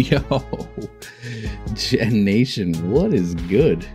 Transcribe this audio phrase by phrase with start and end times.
[0.08, 0.40] Yo,
[1.74, 3.86] Gen Nation, what is good?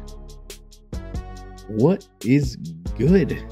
[1.68, 2.58] What is
[2.96, 3.44] good?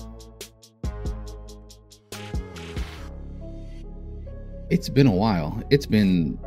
[4.69, 5.63] It's been a while.
[5.71, 6.37] It's been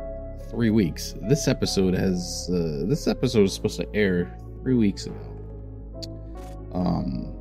[0.49, 1.13] three weeks.
[1.23, 5.19] This episode has uh, this episode is supposed to air three weeks ago.
[6.73, 7.33] Um,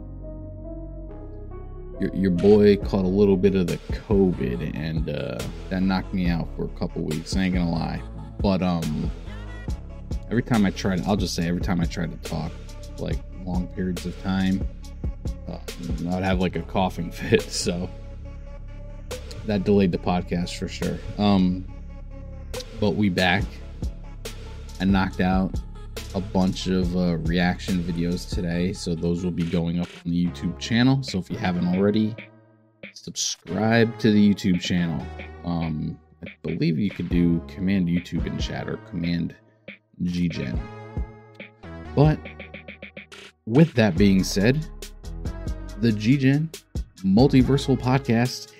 [2.00, 5.38] your, your boy caught a little bit of the COVID, and uh,
[5.70, 7.36] that knocked me out for a couple weeks.
[7.36, 8.02] I ain't gonna lie,
[8.40, 9.10] but um,
[10.30, 12.52] every time I tried, I'll just say every time I tried to talk,
[12.98, 14.66] like long periods of time,
[15.48, 15.58] uh,
[16.10, 17.42] I'd have like a coughing fit.
[17.42, 17.88] So
[19.46, 20.98] that delayed the podcast for sure.
[21.18, 21.64] Um,
[22.80, 23.44] but we back.
[24.80, 25.58] I knocked out
[26.14, 30.26] a bunch of uh, reaction videos today, so those will be going up on the
[30.26, 31.02] YouTube channel.
[31.02, 32.14] So if you haven't already,
[32.92, 35.04] subscribe to the YouTube channel.
[35.44, 39.34] Um, I believe you could do Command YouTube in chat or Command
[40.02, 40.58] GGen.
[41.94, 42.18] But
[43.46, 44.66] with that being said,
[45.78, 46.48] the GGen
[47.04, 48.52] Multiversal Podcast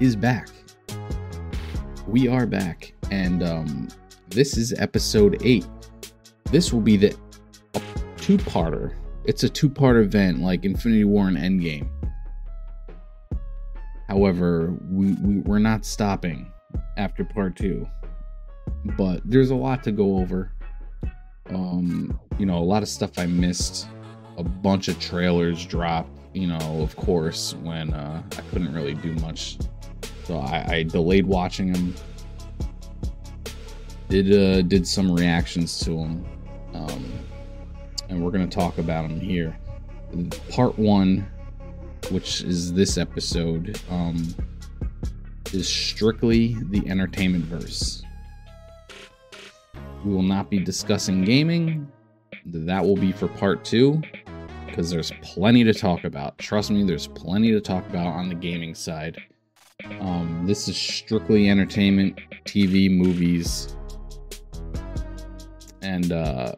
[0.00, 0.48] is back.
[2.06, 3.88] We are back, and um,
[4.28, 5.66] this is episode eight
[6.50, 7.14] this will be the
[8.16, 8.94] two-parter.
[9.24, 11.88] It's a two-part event like Infinity War and Endgame.
[14.08, 16.50] However, we, we we're not stopping
[16.96, 17.86] after part two.
[18.96, 20.52] But there's a lot to go over.
[21.50, 23.88] Um, you know, a lot of stuff I missed.
[24.36, 29.14] A bunch of trailers dropped, you know, of course, when uh, I couldn't really do
[29.14, 29.58] much.
[30.24, 31.94] So I, I delayed watching them.
[34.08, 36.24] Did uh, did some reactions to them
[36.74, 37.04] um,
[38.08, 39.56] and we're to talk about them here.
[40.50, 41.26] Part one,
[42.10, 44.34] which is this episode, um,
[45.52, 48.02] is strictly the entertainment verse.
[50.04, 51.90] We will not be discussing gaming.
[52.46, 54.00] That will be for part two
[54.66, 56.38] because there's plenty to talk about.
[56.38, 59.20] Trust me, there's plenty to talk about on the gaming side.
[60.00, 63.76] Um, this is strictly entertainment, TV, movies,
[65.82, 66.54] and uh,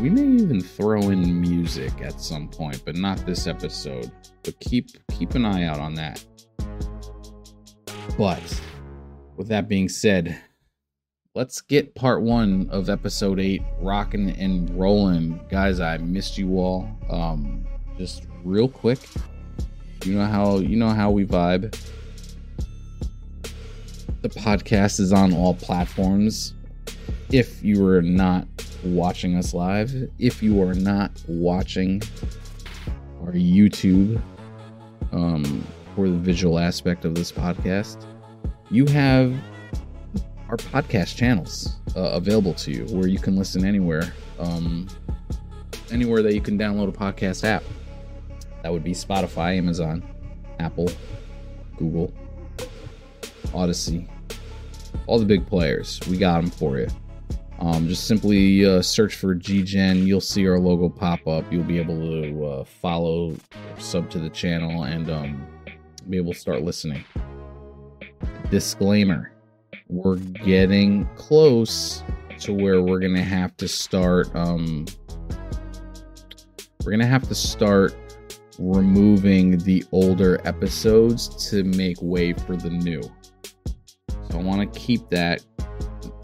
[0.00, 4.10] we may even throw in music at some point, but not this episode.
[4.42, 6.24] But keep keep an eye out on that.
[8.16, 8.62] But
[9.36, 10.40] with that being said,
[11.34, 15.40] let's get part one of episode eight rocking and rolling.
[15.50, 16.88] Guys, I missed you all.
[17.10, 17.66] Um,
[17.98, 19.00] just real quick.
[20.04, 21.76] You know how you know how we vibe.
[24.22, 26.54] The podcast is on all platforms.
[27.30, 28.46] If you are not
[28.84, 32.02] watching us live, if you are not watching
[33.22, 34.20] our YouTube
[35.12, 38.04] um, for the visual aspect of this podcast,
[38.70, 39.34] you have
[40.48, 44.88] our podcast channels uh, available to you where you can listen anywhere, um,
[45.90, 47.62] anywhere that you can download a podcast app.
[48.62, 50.02] That would be Spotify, Amazon,
[50.58, 50.90] Apple,
[51.76, 52.12] Google,
[53.52, 54.08] Odysee,
[55.06, 56.00] all the big players.
[56.08, 56.88] We got them for you.
[57.60, 60.04] Um, just simply uh, search for GGen.
[60.04, 61.50] You'll see our logo pop up.
[61.52, 63.36] You'll be able to uh, follow,
[63.78, 65.46] sub to the channel, and um,
[66.10, 67.04] be able to start listening.
[68.50, 69.34] Disclaimer
[69.88, 72.02] we're getting close
[72.40, 74.34] to where we're going to have to start.
[74.34, 74.86] Um,
[76.84, 77.94] we're going to have to start
[78.58, 83.02] removing the older episodes to make way for the new.
[84.30, 85.44] So I want to keep that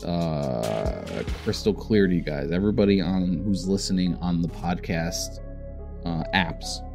[0.04, 2.50] uh, crystal clear to you guys.
[2.50, 5.40] Everybody on who's listening on the podcast
[6.04, 6.86] uh, apps.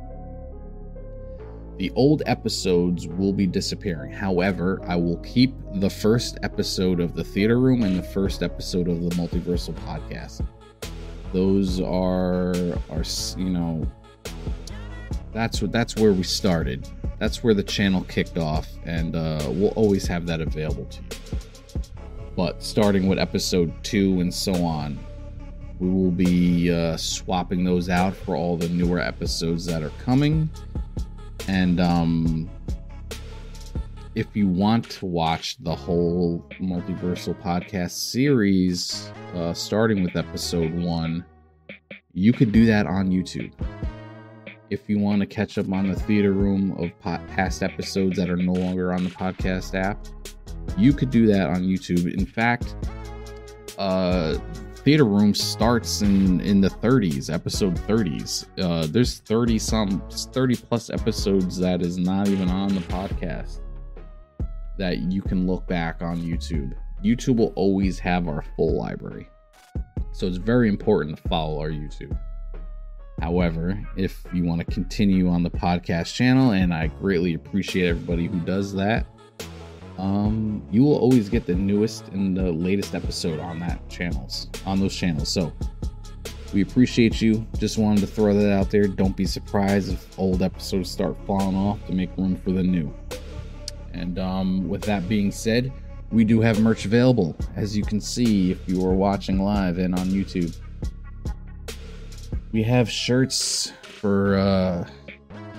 [1.78, 4.12] The old episodes will be disappearing.
[4.12, 8.88] However, I will keep the first episode of the theater room and the first episode
[8.88, 10.46] of the multiversal podcast.
[11.34, 12.56] Those are
[12.90, 13.04] are
[13.38, 13.86] you know
[15.34, 16.88] that's what that's where we started.
[17.20, 21.36] That's where the channel kicked off, and uh, we'll always have that available to you
[22.36, 25.00] but starting with episode two and so on,
[25.80, 30.50] we will be uh, swapping those out for all the newer episodes that are coming.
[31.48, 32.50] And um,
[34.16, 41.26] if you want to watch the whole multiversal podcast series, uh, starting with episode one,
[42.14, 43.52] you could do that on YouTube.
[44.70, 48.38] If you want to catch up on the theater room of past episodes that are
[48.38, 50.00] no longer on the podcast app,
[50.78, 52.12] you could do that on YouTube.
[52.12, 52.76] In fact,
[53.78, 54.38] uh,
[54.86, 58.46] Theater Room starts in in the 30s, episode 30s.
[58.60, 63.62] Uh, there's 30 some 30 plus episodes that is not even on the podcast
[64.78, 66.74] that you can look back on YouTube.
[67.04, 69.28] YouTube will always have our full library.
[70.12, 72.16] So it's very important to follow our YouTube.
[73.22, 78.28] However, if you want to continue on the podcast channel, and I greatly appreciate everybody
[78.28, 79.08] who does that,
[79.98, 84.80] um, you will always get the newest and the latest episode on that channels, on
[84.80, 85.30] those channels.
[85.30, 85.54] So
[86.54, 87.46] we appreciate you.
[87.58, 88.88] Just wanted to throw that out there.
[88.88, 92.94] Don't be surprised if old episodes start falling off to make room for the new.
[93.94, 95.72] And um, with that being said,
[96.12, 99.98] we do have merch available, as you can see if you are watching live and
[99.98, 100.56] on YouTube.
[102.52, 104.88] We have shirts for uh,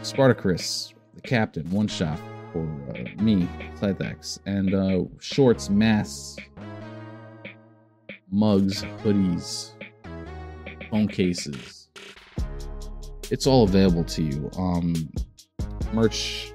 [0.02, 2.18] Spartacus, the captain, one shot
[2.56, 3.48] for uh, me,
[3.78, 6.36] Scythex, and uh, shorts, masks,
[8.30, 9.72] mugs, hoodies,
[10.90, 11.88] phone cases.
[13.30, 14.50] It's all available to you.
[14.56, 14.94] Um,
[15.92, 16.52] merch,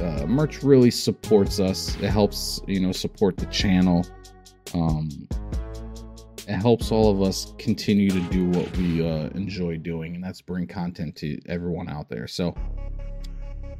[0.00, 1.96] uh, merch really supports us.
[1.96, 4.06] It helps, you know, support the channel.
[4.74, 5.08] Um,
[6.46, 10.40] it helps all of us continue to do what we uh, enjoy doing, and that's
[10.40, 12.26] bring content to everyone out there.
[12.26, 12.54] So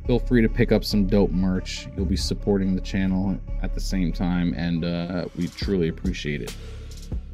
[0.07, 1.89] feel free to pick up some dope merch.
[1.97, 6.55] You'll be supporting the channel at the same time, and uh, we truly appreciate it.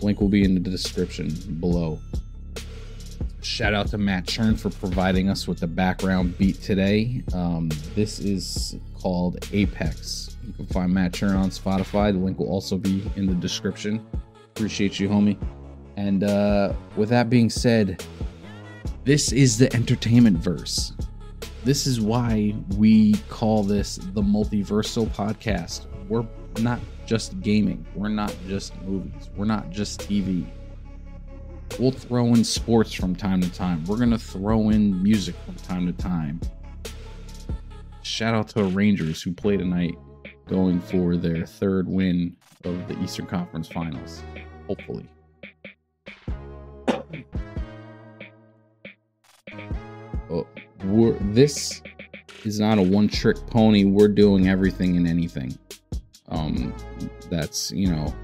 [0.01, 1.29] Link will be in the description
[1.61, 1.99] below.
[3.41, 7.23] Shout out to Matt Cherne for providing us with the background beat today.
[7.33, 10.37] Um, this is called Apex.
[10.47, 12.13] You can find Matt Cherne on Spotify.
[12.13, 14.05] The link will also be in the description.
[14.55, 15.39] Appreciate you, homie.
[15.97, 18.05] And uh, with that being said,
[19.05, 20.93] this is the entertainment verse.
[21.69, 25.85] This is why we call this the multiversal podcast.
[26.09, 26.25] We're
[26.63, 30.47] not just gaming, we're not just movies, we're not just TV.
[31.79, 33.85] We'll throw in sports from time to time.
[33.85, 36.41] We're going to throw in music from time to time.
[38.01, 39.95] Shout out to the Rangers who play tonight,
[40.47, 44.23] going for their third win of the Eastern Conference Finals
[44.67, 45.07] hopefully.
[50.31, 50.47] Oh,
[50.85, 51.83] we're, this
[52.45, 53.85] is not a one trick pony.
[53.85, 55.59] We're doing everything and anything.
[56.29, 56.75] Um,
[57.31, 58.15] that's you know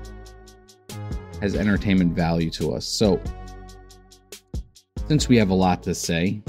[1.40, 2.86] has entertainment value to us.
[2.86, 3.20] So
[5.08, 6.42] since we have a lot to say,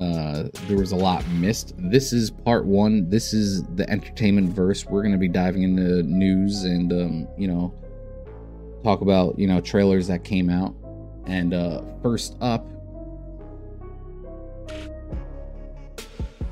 [0.00, 1.74] uh, there was a lot missed.
[1.78, 3.08] This is part one.
[3.08, 4.84] This is the entertainment verse.
[4.84, 7.74] We're going to be diving into news and um, you know
[8.82, 10.74] talk about you know trailers that came out
[11.26, 12.66] and uh first up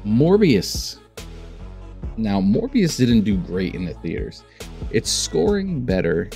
[0.05, 0.99] morbius.
[2.17, 4.45] Now morbius didn't do great in the theaters.
[4.91, 6.29] It's scoring better.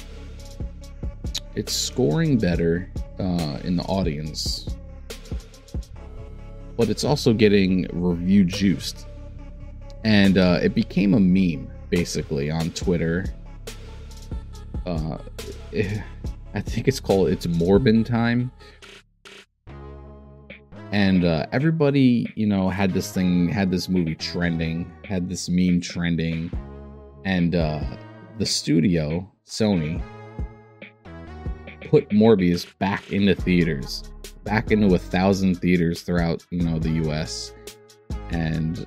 [1.54, 4.68] It's scoring better uh in the audience.
[6.76, 9.06] But it's also getting review juiced.
[10.04, 13.26] And uh it became a meme basically on twitter.
[14.86, 15.18] Uh,
[16.54, 18.50] I think it's called it's Morbin time.
[20.92, 25.80] And uh, everybody, you know, had this thing, had this movie trending, had this meme
[25.80, 26.50] trending,
[27.24, 27.80] and uh,
[28.38, 30.02] the studio, Sony,
[31.88, 34.04] put Morbius back into theaters,
[34.44, 37.52] back into a thousand theaters throughout, you know, the U.S.
[38.30, 38.86] And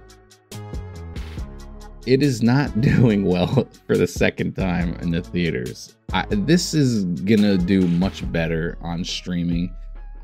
[2.05, 5.95] it is not doing well for the second time in the theaters.
[6.13, 9.73] I, this is gonna do much better on streaming.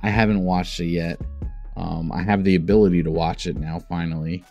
[0.03, 1.19] I haven't watched it yet.
[1.77, 4.43] Um, I have the ability to watch it now, finally,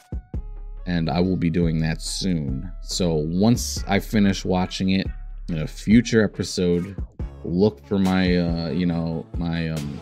[0.87, 2.71] and I will be doing that soon.
[2.83, 5.07] So once I finish watching it
[5.49, 6.97] in a future episode,
[7.45, 10.01] look for my, uh, you know, my um,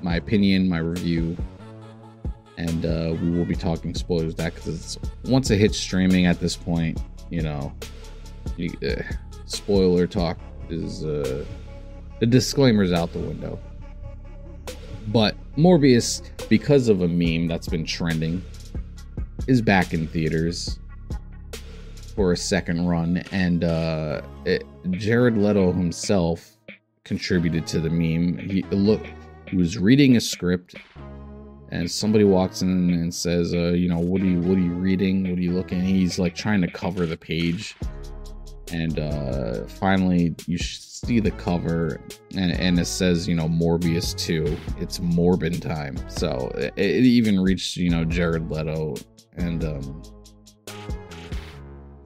[0.00, 1.36] my opinion, my review,
[2.56, 6.56] and uh, we will be talking spoilers that because once it hits streaming at this
[6.56, 7.00] point,
[7.30, 7.72] you know,
[8.56, 9.02] you, uh,
[9.46, 10.38] spoiler talk
[10.68, 11.44] is uh,
[12.20, 13.58] the disclaimer's out the window.
[15.08, 18.42] But Morbius, because of a meme that's been trending,
[19.46, 20.78] is back in theaters
[22.14, 26.56] for a second run, and uh, it, Jared Leto himself
[27.04, 28.38] contributed to the meme.
[28.38, 29.04] He look,
[29.48, 30.74] he was reading a script
[31.72, 34.74] and somebody walks in and says, uh, you know, what are you what are you
[34.74, 35.28] reading?
[35.28, 35.80] What are you looking?
[35.80, 37.74] he's like trying to cover the page.
[38.72, 42.00] And uh, finally, you see the cover,
[42.34, 44.56] and, and, it says, you know, Morbius 2.
[44.78, 45.96] It's Morbin time.
[46.08, 48.94] So it, it even reached, you know, Jared Leto.
[49.36, 50.02] And um,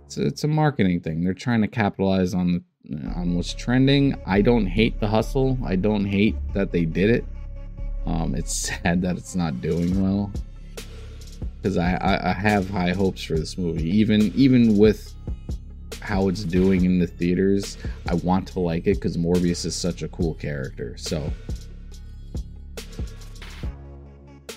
[0.06, 1.22] it's, it's a marketing thing.
[1.22, 2.64] They're trying to capitalize on
[3.16, 4.16] on what's trending.
[4.26, 5.58] I don't hate the hustle.
[5.64, 7.24] I don't hate that they did it.
[8.06, 10.32] Um, it's sad that it's not doing well
[11.56, 15.12] because I, I, I have high hopes for this movie, even even with
[16.06, 17.76] how it's doing in the theaters,
[18.08, 20.96] I want to like it because Morbius is such a cool character.
[20.96, 21.32] So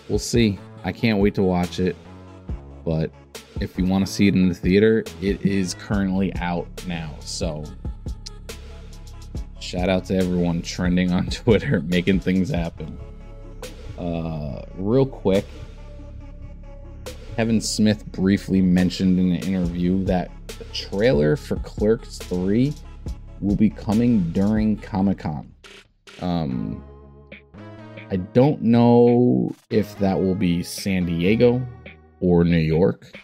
[0.07, 0.59] we'll see.
[0.83, 1.95] I can't wait to watch it.
[2.85, 3.09] But
[3.59, 7.15] if you want to see it in the theater, it is currently out now.
[7.19, 7.63] So
[9.59, 12.95] shout out to everyone trending on Twitter, making things happen.
[13.97, 15.45] Uh, real quick,
[17.35, 22.73] Kevin Smith briefly mentioned in an interview that the trailer for Clerks 3
[23.41, 25.51] will be coming during Comic Con.
[26.21, 26.83] Um,
[28.11, 31.65] I don't know if that will be San Diego
[32.19, 33.17] or New York.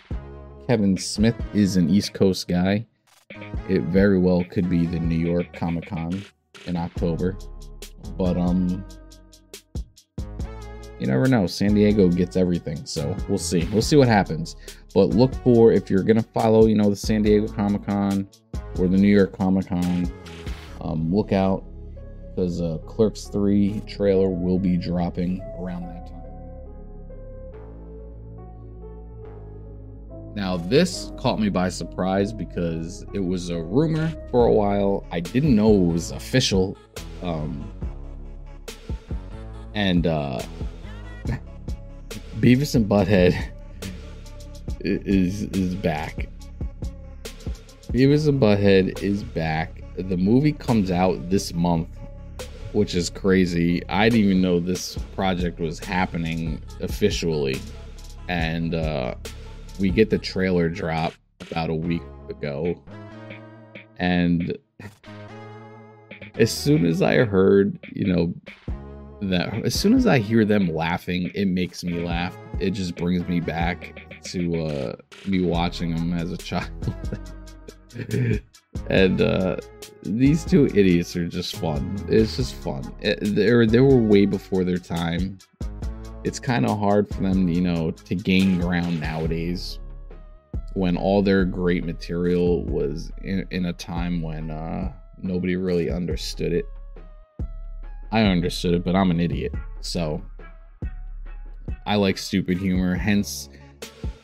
[0.68, 2.86] Kevin Smith is an East Coast guy.
[3.68, 6.24] It very well could be the New York Comic Con
[6.66, 7.38] in October.
[8.18, 8.86] But um
[11.00, 11.46] you never know.
[11.46, 13.68] San Diego gets everything, so we'll see.
[13.72, 14.56] We'll see what happens.
[14.96, 18.30] But look for if you're gonna follow, you know, the San Diego Comic Con
[18.80, 20.10] or the New York Comic Con,
[20.80, 21.66] um, look out
[22.30, 26.16] because uh, Clerks 3 trailer will be dropping around that time.
[30.34, 35.06] Now, this caught me by surprise because it was a rumor for a while.
[35.12, 36.78] I didn't know it was official.
[37.22, 37.70] Um,
[39.74, 40.42] and uh,
[42.40, 43.55] Beavis and Butthead
[44.86, 46.28] is is back.
[47.92, 49.82] Beavis and Butthead is back.
[49.98, 51.88] The movie comes out this month,
[52.74, 53.82] which is crazy.
[53.90, 57.60] I didn't even know this project was happening officially.
[58.28, 59.16] And uh
[59.80, 62.82] we get the trailer drop about a week ago.
[63.98, 64.58] And
[66.38, 68.34] as soon as I heard, you know,
[69.22, 72.38] that as soon as I hear them laughing, it makes me laugh.
[72.60, 74.96] It just brings me back to uh
[75.28, 76.96] me watching them as a child.
[78.90, 79.58] and uh
[80.04, 81.96] these two idiots are just fun.
[82.08, 82.94] It's just fun.
[83.02, 85.38] It, they were they were way before their time.
[86.24, 89.80] It's kind of hard for them, you know, to gain ground nowadays
[90.74, 94.92] when all their great material was in, in a time when uh
[95.22, 96.66] nobody really understood it.
[98.12, 99.54] I understood it, but I'm an idiot.
[99.82, 100.22] So
[101.86, 102.96] I like stupid humor.
[102.96, 103.50] Hence,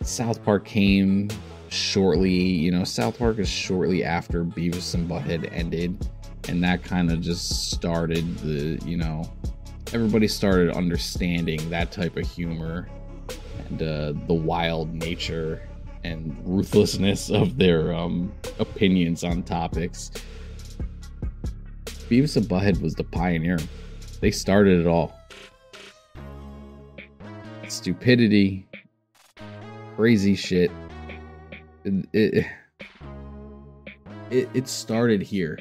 [0.04, 1.30] South Park came
[1.70, 2.34] shortly.
[2.34, 6.10] You know, South Park is shortly after Beavis and Butthead ended.
[6.48, 9.32] And that kind of just started the, you know,
[9.94, 12.88] everybody started understanding that type of humor
[13.70, 15.68] and uh, the wild nature
[16.04, 20.12] and ruthlessness of their um, opinions on topics.
[21.86, 23.60] Beavis and Butthead was the pioneer.
[24.20, 25.16] They started it all.
[27.68, 28.68] Stupidity,
[29.96, 30.72] crazy shit.
[31.84, 32.46] It, it,
[34.30, 35.58] it, it started here.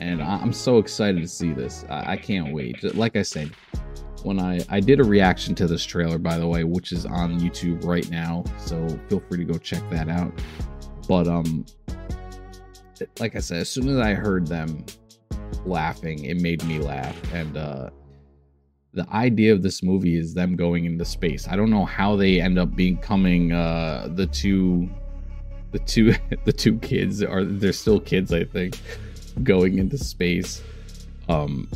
[0.00, 1.84] And I'm so excited to see this.
[1.90, 2.82] I, I can't wait.
[2.94, 3.50] Like I said,
[4.22, 7.38] when I I did a reaction to this trailer by the way, which is on
[7.40, 10.32] YouTube right now, so feel free to go check that out.
[11.08, 11.66] But um
[13.18, 14.84] like I said, as soon as I heard them
[15.64, 17.90] laughing, it made me laugh and uh
[18.98, 21.46] the idea of this movie is them going into space.
[21.46, 24.90] I don't know how they end up becoming uh the two
[25.70, 26.14] the two
[26.44, 28.78] the two kids are they're still kids I think
[29.42, 30.62] going into space.
[31.28, 31.68] Um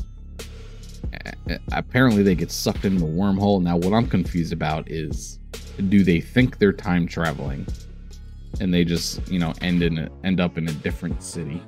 [1.72, 3.62] apparently they get sucked into the wormhole.
[3.62, 5.38] Now, what I'm confused about is,
[5.88, 7.66] do they think they're time traveling,
[8.60, 11.62] and they just you know end in end up in a different city,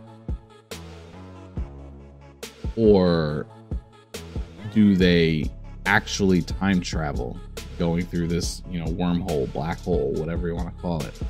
[2.76, 3.46] or
[4.74, 5.50] do they
[5.86, 7.38] actually time travel,
[7.78, 11.20] going through this you know wormhole, black hole, whatever you want to call it?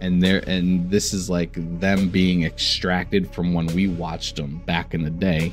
[0.00, 4.94] and there and this is like them being extracted from when we watched them back
[4.94, 5.52] in the day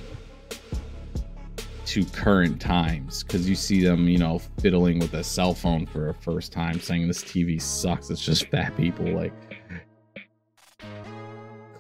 [1.86, 6.10] to current times because you see them, you know, fiddling with a cell phone for
[6.10, 8.10] a first time, saying this TV sucks.
[8.10, 9.06] It's just fat people.
[9.06, 9.34] Like,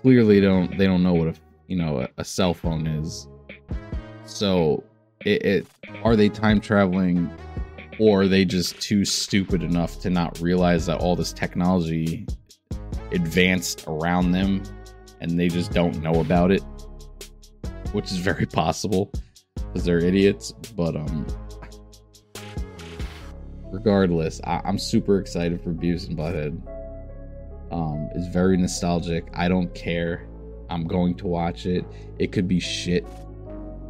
[0.01, 1.33] clearly, don't they don't know what a
[1.67, 3.27] you know a, a cell phone is.
[4.25, 4.83] So,
[5.21, 5.67] it, it
[6.03, 7.29] are they time traveling,
[7.99, 12.27] or are they just too stupid enough to not realize that all this technology
[13.11, 14.63] advanced around them,
[15.21, 16.61] and they just don't know about it,
[17.91, 19.11] which is very possible
[19.55, 20.51] because they're idiots.
[20.75, 21.25] But um,
[23.71, 26.61] regardless, I- am super excited for Beavis and Butthead.
[27.71, 29.27] Um, it's very nostalgic.
[29.33, 30.27] I don't care.
[30.69, 31.85] I'm going to watch it.
[32.19, 33.05] It could be shit.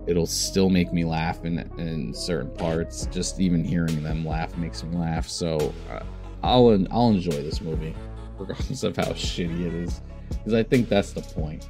[0.07, 3.07] It'll still make me laugh in in certain parts.
[3.07, 5.27] Just even hearing them laugh makes me laugh.
[5.27, 6.03] So uh,
[6.43, 7.95] I'll I'll enjoy this movie.
[8.37, 10.01] regardless of how shitty it is.
[10.29, 11.69] Because I think that's the point.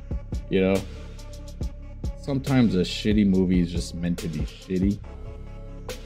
[0.50, 0.82] You know?
[2.22, 4.98] Sometimes a shitty movie is just meant to be shitty.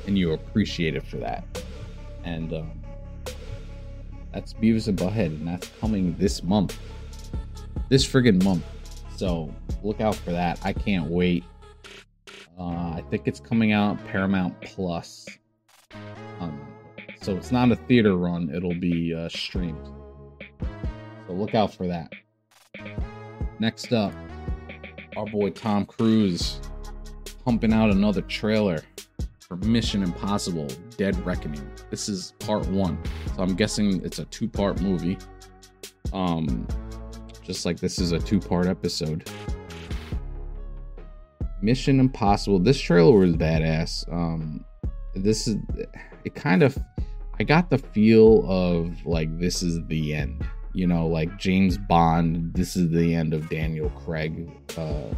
[0.07, 1.45] And you appreciate it for that.
[2.23, 2.71] And um,
[4.33, 6.77] that's Beavis and Butthead, and that's coming this month.
[7.87, 8.63] This friggin' month.
[9.15, 10.59] So look out for that.
[10.63, 11.43] I can't wait.
[12.59, 15.25] Uh, I think it's coming out Paramount Plus.
[16.39, 16.59] Um,
[17.21, 19.89] so it's not a theater run, it'll be uh, streamed.
[21.27, 22.11] So look out for that.
[23.59, 24.13] Next up,
[25.15, 26.59] our boy Tom Cruise
[27.45, 28.81] pumping out another trailer
[29.39, 31.69] for Mission Impossible Dead Reckoning.
[31.89, 32.97] This is part one.
[33.35, 35.17] So I'm guessing it's a two part movie.
[36.13, 36.67] Um,
[37.43, 39.29] just like this is a two part episode.
[41.61, 42.59] Mission Impossible.
[42.59, 44.11] This trailer was badass.
[44.11, 44.65] Um,
[45.15, 45.57] this is
[46.23, 46.77] it kind of
[47.39, 50.45] I got the feel of like this is the end.
[50.73, 54.49] You know, like James Bond, this is the end of Daniel Craig.
[54.77, 55.13] Uh,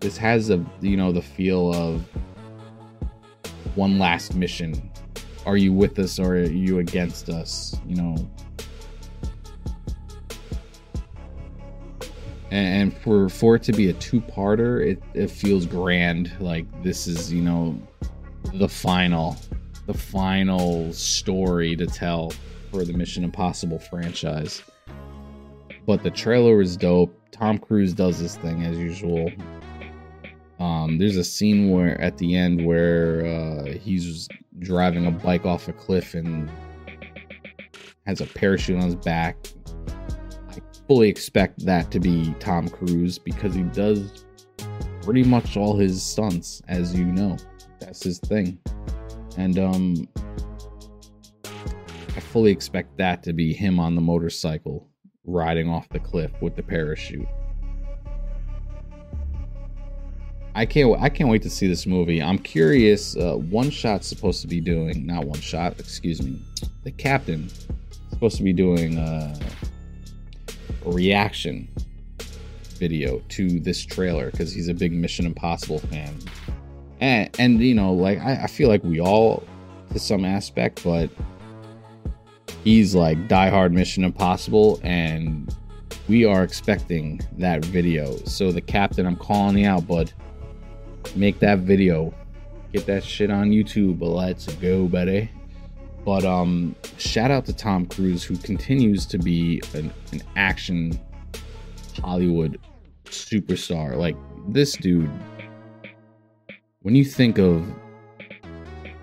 [0.00, 2.02] this has a you know the feel of
[3.74, 4.90] one last mission.
[5.46, 7.76] Are you with us or are you against us?
[7.86, 8.30] You know.
[12.50, 16.32] And for for it to be a two-parter, it, it feels grand.
[16.40, 17.80] Like this is, you know,
[18.54, 19.36] the final
[19.86, 22.32] the final story to tell
[22.70, 24.62] for the Mission Impossible franchise.
[25.86, 27.16] But the trailer was dope.
[27.32, 29.30] Tom Cruise does this thing as usual.
[30.58, 34.28] Um, there's a scene where at the end where uh, he's
[34.58, 36.50] driving a bike off a cliff and
[38.06, 39.36] has a parachute on his back.
[40.90, 44.24] Fully expect that to be Tom Cruise because he does
[45.02, 47.36] pretty much all his stunts, as you know.
[47.78, 48.58] That's his thing.
[49.36, 50.08] And um
[51.44, 54.88] I fully expect that to be him on the motorcycle
[55.24, 57.28] riding off the cliff with the parachute.
[60.56, 61.00] I can't.
[61.00, 62.20] I can't wait to see this movie.
[62.20, 63.16] I'm curious.
[63.16, 65.78] Uh, one shot's supposed to be doing not one shot.
[65.78, 66.42] Excuse me.
[66.82, 67.48] The captain
[68.10, 69.38] supposed to be doing uh,
[70.84, 71.68] reaction
[72.78, 76.16] video to this trailer because he's a big Mission Impossible fan,
[77.00, 79.42] and and you know, like I, I feel like we all
[79.92, 81.10] to some aspect, but
[82.64, 85.54] he's like diehard Mission Impossible, and
[86.08, 88.16] we are expecting that video.
[88.24, 90.12] So the captain, I'm calling you out, bud
[91.16, 92.14] make that video.
[92.72, 93.98] Get that shit on YouTube.
[94.00, 95.30] Let's go, buddy.
[96.04, 100.98] But um, shout out to Tom Cruise, who continues to be an, an action
[102.02, 102.58] Hollywood
[103.04, 103.96] superstar.
[103.96, 104.16] Like
[104.48, 105.10] this dude,
[106.82, 107.64] when you think of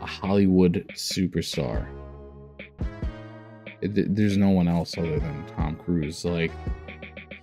[0.01, 1.88] a Hollywood superstar,
[3.81, 6.25] there's no one else other than Tom Cruise.
[6.25, 6.51] Like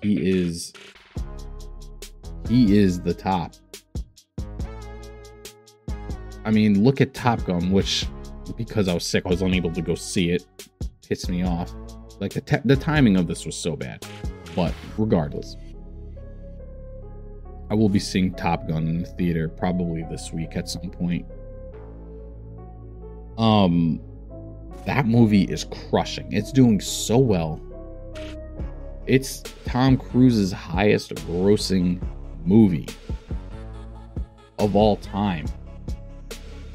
[0.03, 0.73] he is,
[2.49, 3.55] he is the top.
[6.45, 8.07] I mean, look at Top Gun, which
[8.53, 10.45] because I was sick, I was unable to go see it.
[11.07, 11.73] Pissed me off.
[12.21, 14.07] Like the the timing of this was so bad.
[14.55, 15.57] But regardless,
[17.71, 21.27] I will be seeing Top Gun in the theater probably this week at some point.
[23.37, 24.01] Um,
[24.87, 26.33] that movie is crushing.
[26.33, 27.61] It's doing so well.
[29.07, 32.01] It's Tom Cruise's highest grossing
[32.45, 32.89] movie
[34.59, 35.47] of all time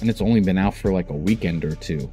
[0.02, 2.10] and it's only been out for like a weekend or two.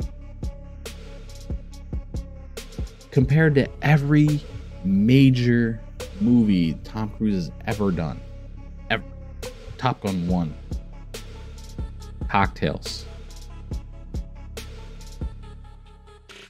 [3.11, 4.43] Compared to every
[4.85, 5.81] major
[6.21, 8.21] movie Tom Cruise has ever done.
[8.91, 9.05] Ever.
[9.79, 10.55] Top Gun 1.
[12.29, 13.07] Cocktails.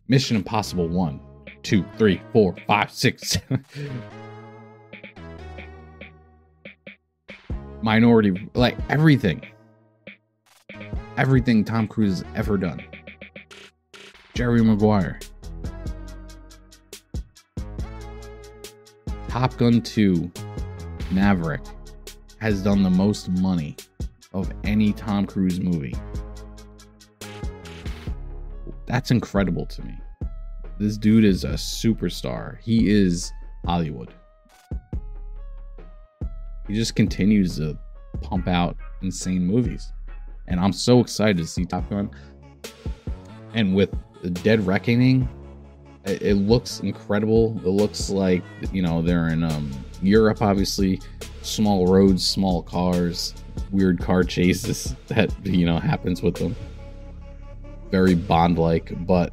[0.09, 1.20] Mission Impossible 1,
[1.64, 3.38] 2, 3, 4, 5, 6,
[7.83, 9.42] Minority, like everything
[11.16, 12.83] everything Tom Cruise has ever done.
[14.35, 15.18] Jerry Maguire.
[19.29, 20.31] Top Gun 2
[21.11, 21.62] Maverick
[22.38, 23.76] has done the most money
[24.33, 25.94] of any Tom Cruise movie.
[28.87, 29.94] That's incredible to me.
[30.79, 32.59] This dude is a superstar.
[32.61, 33.33] He is
[33.64, 34.12] Hollywood.
[36.68, 37.79] He just continues to
[38.20, 39.92] pump out insane movies
[40.49, 42.11] and I'm so excited to see Top Gun.
[43.55, 43.91] And with
[44.43, 45.29] Dead Reckoning,
[46.05, 47.61] it, it looks incredible.
[47.65, 49.71] It looks like you know they're in um,
[50.03, 51.01] Europe, obviously,
[51.43, 53.35] small roads, small cars,
[53.71, 56.55] weird car chases that you know happens with them.
[57.91, 59.33] Very Bond-like, but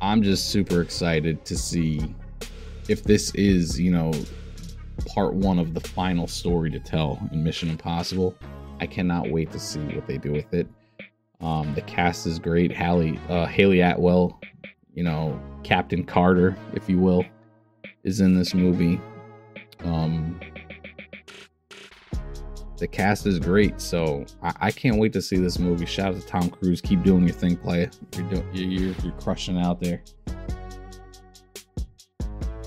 [0.00, 2.14] I'm just super excited to see
[2.88, 4.12] if this is, you know,
[5.06, 8.34] part one of the final story to tell in Mission Impossible.
[8.80, 10.66] I cannot wait to see what they do with it.
[11.40, 12.72] Um, the cast is great.
[12.72, 14.40] Haley, uh, Hayley Atwell,
[14.94, 17.24] you know, Captain Carter, if you will,
[18.04, 19.00] is in this movie.
[19.84, 20.40] Um,
[22.78, 25.86] the cast is great, so I, I, can't wait to see this movie.
[25.86, 26.80] Shout out to Tom Cruise.
[26.80, 27.88] Keep doing your thing, play.
[28.16, 30.02] You're doing, you're, you're crushing out there.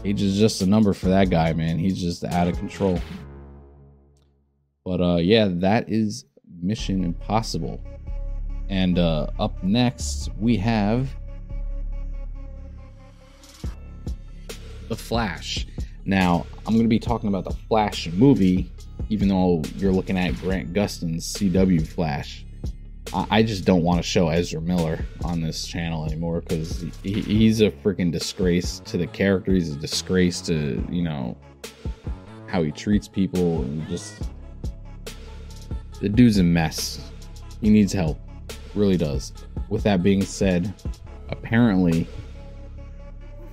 [0.06, 1.78] Age is just a number for that guy, man.
[1.78, 3.00] He's just out of control.
[4.90, 6.26] But uh, yeah, that is
[6.64, 7.80] Mission Impossible.
[8.70, 11.16] And uh, up next, we have
[14.88, 15.68] The Flash.
[16.06, 18.72] Now, I'm going to be talking about the Flash movie,
[19.10, 22.44] even though you're looking at Grant Gustin's CW Flash.
[23.14, 27.62] I just don't want to show Ezra Miller on this channel anymore because he, he's
[27.62, 29.52] a freaking disgrace to the character.
[29.54, 31.38] He's a disgrace to, you know,
[32.48, 34.24] how he treats people and just.
[36.02, 37.12] The dude's a mess.
[37.62, 38.20] He needs help.
[38.74, 39.34] Really does.
[39.68, 40.74] With that being said,
[41.30, 42.08] apparently,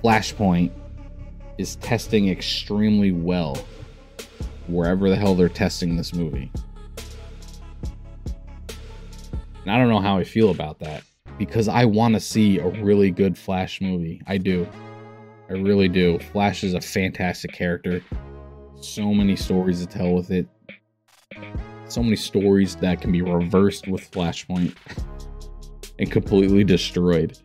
[0.03, 0.71] Flashpoint
[1.57, 3.57] is testing extremely well
[4.67, 6.51] wherever the hell they're testing this movie.
[9.63, 11.03] And I don't know how I feel about that
[11.37, 14.21] because I want to see a really good Flash movie.
[14.25, 14.67] I do.
[15.49, 16.19] I really do.
[16.31, 18.01] Flash is a fantastic character.
[18.79, 20.47] So many stories to tell with it.
[21.87, 24.75] So many stories that can be reversed with Flashpoint
[25.99, 27.37] and completely destroyed.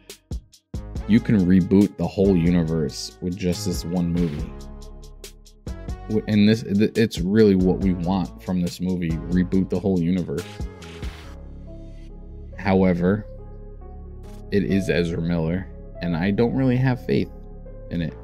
[1.09, 4.52] You can reboot the whole universe with just this one movie.
[6.28, 10.44] And this it's really what we want from this movie, reboot the whole universe.
[12.59, 13.26] However,
[14.50, 15.68] it is Ezra Miller,
[16.02, 17.31] and I don't really have faith
[17.90, 18.14] in it.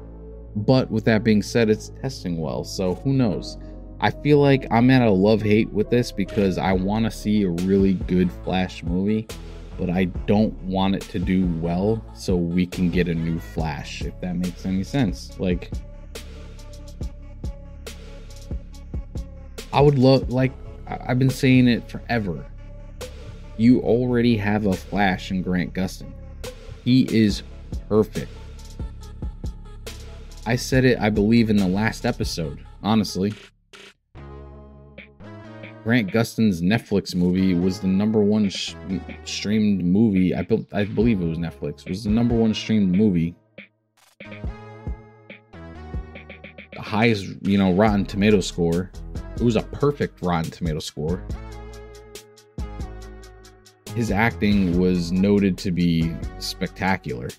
[0.55, 3.57] But with that being said, it's testing well, so who knows?
[4.01, 7.43] I feel like I'm at a love hate with this because I want to see
[7.43, 9.27] a really good Flash movie,
[9.77, 14.01] but I don't want it to do well so we can get a new Flash,
[14.01, 15.37] if that makes any sense.
[15.39, 15.71] Like,
[19.73, 20.53] I would love, like,
[20.87, 22.45] I've been saying it forever
[23.59, 26.13] you already have a Flash in Grant Gustin.
[26.85, 27.43] He is
[27.89, 28.31] perfect.
[30.45, 33.33] I said it, I believe, in the last episode, honestly.
[35.89, 38.75] Grant Gustin's Netflix movie was the number one sh-
[39.23, 40.35] streamed movie.
[40.35, 41.81] I, be- I believe it was Netflix.
[41.81, 43.33] It Was the number one streamed movie.
[44.19, 44.37] The
[46.77, 48.91] highest, you know, Rotten Tomato score.
[49.37, 51.25] It was a perfect Rotten Tomato score
[53.95, 57.29] his acting was noted to be spectacular.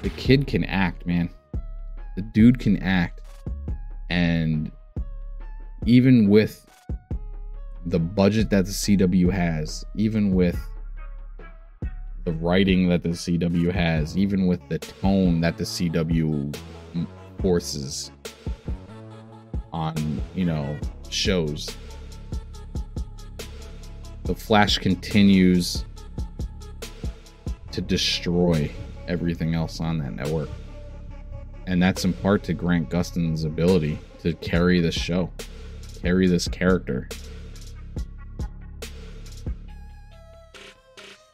[0.00, 1.28] The kid can act, man.
[2.16, 3.20] The dude can act.
[4.10, 4.70] And
[5.84, 6.66] even with
[7.86, 10.58] the budget that the CW has, even with
[12.24, 16.56] the writing that the CW has, even with the tone that the CW
[17.40, 18.10] forces
[19.72, 19.94] on,
[20.34, 20.76] you know,
[21.08, 21.76] shows
[24.24, 25.84] the Flash continues
[27.70, 28.68] to destroy
[29.06, 30.48] everything else on that network.
[31.66, 35.30] And that's in part to Grant Gustin's ability to carry this show,
[36.00, 37.08] carry this character.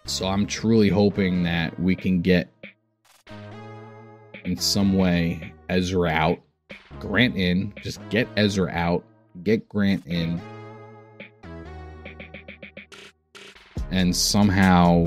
[0.06, 2.48] So I'm truly hoping that we can get
[4.44, 6.40] in some way Ezra out,
[6.98, 9.04] Grant in, just get Ezra out,
[9.42, 10.40] get Grant in,
[13.90, 15.04] and somehow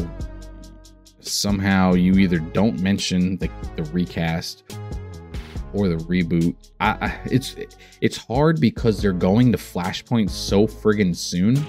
[1.20, 4.64] somehow you either don't mention the, the recast
[5.76, 6.56] or the reboot.
[6.80, 7.56] I, it's
[8.02, 11.64] it's hard because they're going to flashpoint so friggin soon.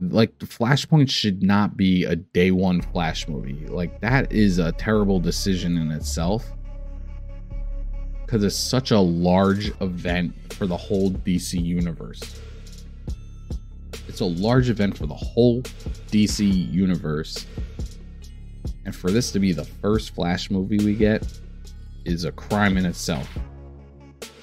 [0.00, 3.66] Like flashpoint should not be a day one flash movie.
[3.66, 6.44] Like that is a terrible decision in itself.
[8.24, 12.40] Because it's such a large event for the whole dc universe.
[14.08, 15.62] It's a large event for the whole
[16.10, 17.46] DC universe.
[18.84, 21.24] And for this to be the first Flash movie we get
[22.04, 23.28] is a crime in itself.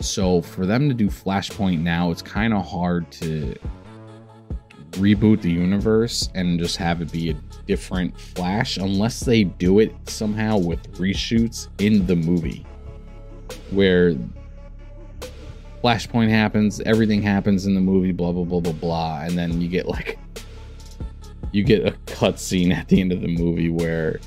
[0.01, 3.55] So for them to do Flashpoint now, it's kind of hard to
[4.91, 7.33] reboot the universe and just have it be a
[7.65, 12.65] different Flash unless they do it somehow with reshoots in the movie
[13.71, 14.15] where
[15.83, 19.67] Flashpoint happens, everything happens in the movie, blah blah blah blah blah, and then you
[19.67, 20.17] get like
[21.51, 24.19] you get a cutscene at the end of the movie where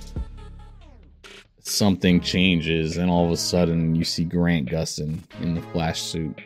[1.68, 6.38] something changes and all of a sudden you see Grant Gustin in the Flash suit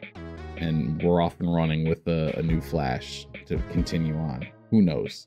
[0.57, 4.47] and we're off and running with a, a new Flash to continue on.
[4.71, 5.27] Who knows?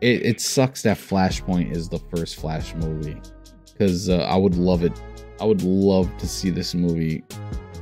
[0.00, 3.20] It, it sucks that Flashpoint is the first Flash movie
[3.72, 4.92] because uh, I would love it.
[5.40, 7.24] I would love to see this movie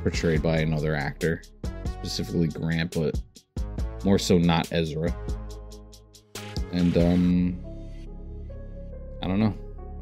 [0.03, 1.41] portrayed by another actor,
[1.85, 3.19] specifically Grant, but
[4.03, 5.15] more so not Ezra.
[6.71, 7.66] And um,
[9.27, 9.53] I don't know.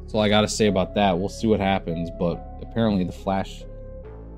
[0.02, 1.18] That's all I got to say about that.
[1.18, 3.64] We'll see what happens, but apparently the Flash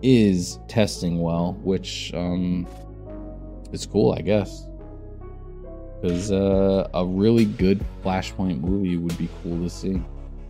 [0.02, 2.66] is testing well, which um,
[3.74, 4.66] is cool, I guess.
[6.00, 10.02] Because uh, a really good Flashpoint movie would be cool to see,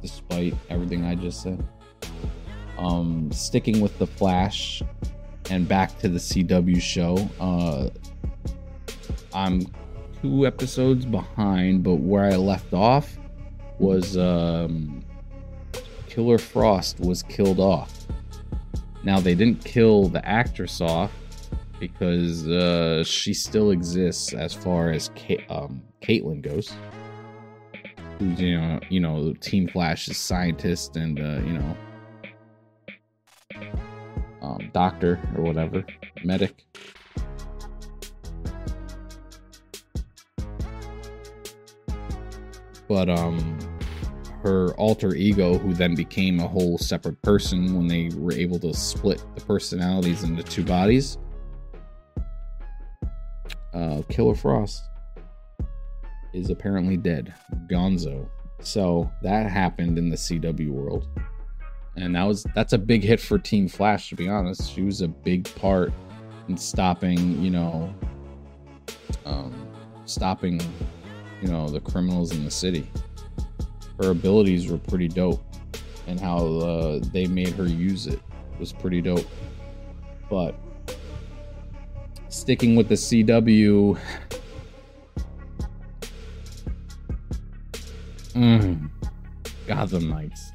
[0.04, 1.68] despite everything I just said.
[2.78, 4.84] Um, sticking with the Flash
[5.50, 7.90] and back to the CW show, uh,
[9.34, 9.66] I'm
[10.22, 13.18] two episodes behind, but where I left off
[13.80, 15.04] was um,
[16.08, 18.08] Killer Frost was killed off.
[19.04, 21.12] Now they didn't kill the actress off
[21.80, 26.74] because uh, she still exists as far as Ka- um, Caitlin goes.
[28.20, 31.78] Who's you know you know Team Flash's scientist and uh, you know
[34.42, 35.86] um, doctor or whatever
[36.24, 36.66] medic.
[42.88, 43.60] But um
[44.48, 48.74] her alter ego, who then became a whole separate person when they were able to
[48.74, 51.18] split the personalities into two bodies.
[53.74, 54.82] Uh, Killer Frost
[56.34, 57.34] is apparently dead.
[57.70, 58.30] Gonzo.
[58.62, 61.08] So that happened in the CW world.
[61.98, 64.72] And that was that's a big hit for Team Flash, to be honest.
[64.72, 65.92] She was a big part
[66.48, 67.94] in stopping, you know,
[69.26, 69.54] um,
[70.06, 70.62] stopping,
[71.42, 72.90] you know, the criminals in the city
[74.00, 75.44] her abilities were pretty dope,
[76.06, 78.20] and how uh, they made her use it
[78.60, 79.26] was pretty dope.
[80.30, 80.56] But
[82.30, 83.98] sticking with the CW,
[88.34, 88.90] mm,
[89.68, 90.52] Gotham Knights.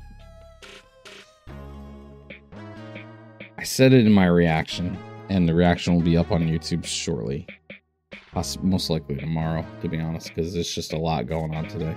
[3.59, 4.97] I said it in my reaction,
[5.29, 7.47] and the reaction will be up on YouTube shortly.
[8.63, 11.95] Most likely tomorrow, to be honest, because there's just a lot going on today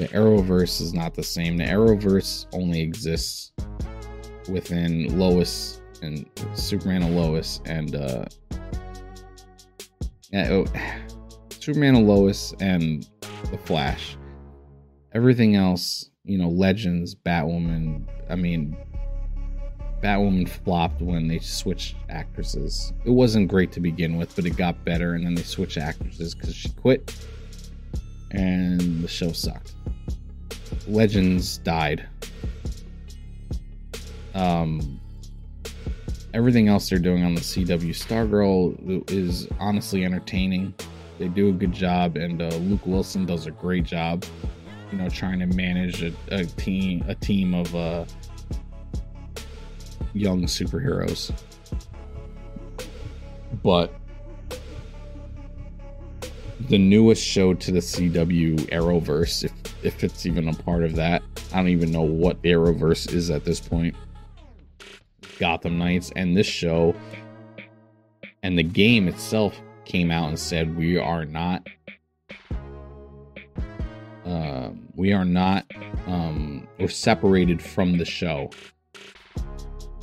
[0.00, 1.58] the Arrowverse is not the same.
[1.58, 3.52] The Arrowverse only exists
[4.48, 8.24] within Lois and Superman and Lois and uh
[10.34, 10.64] oh,
[11.60, 13.06] Superman and Lois and
[13.50, 14.16] the Flash.
[15.12, 18.78] Everything else, you know, Legends, Batwoman, I mean
[20.02, 22.94] Batwoman flopped when they switched actresses.
[23.04, 26.32] It wasn't great to begin with, but it got better and then they switched actresses
[26.32, 27.14] cuz she quit
[28.30, 29.74] and the show sucked.
[30.88, 32.06] Legends died.
[34.34, 35.00] Um,
[36.34, 40.74] everything else they're doing on the CW Stargirl is honestly entertaining.
[41.18, 44.24] They do a good job, and uh, Luke Wilson does a great job.
[44.90, 48.04] You know, trying to manage a, a team a team of uh,
[50.14, 51.32] young superheroes.
[53.62, 53.99] But
[56.68, 59.52] the newest show to the CW Arrowverse, if
[59.84, 61.22] if it's even a part of that.
[61.52, 63.96] I don't even know what Arrowverse is at this point.
[65.38, 66.94] Gotham Knights and this show
[68.42, 71.66] and the game itself came out and said we are not
[74.26, 75.64] uh, we are not
[76.06, 78.50] um, we're separated from the show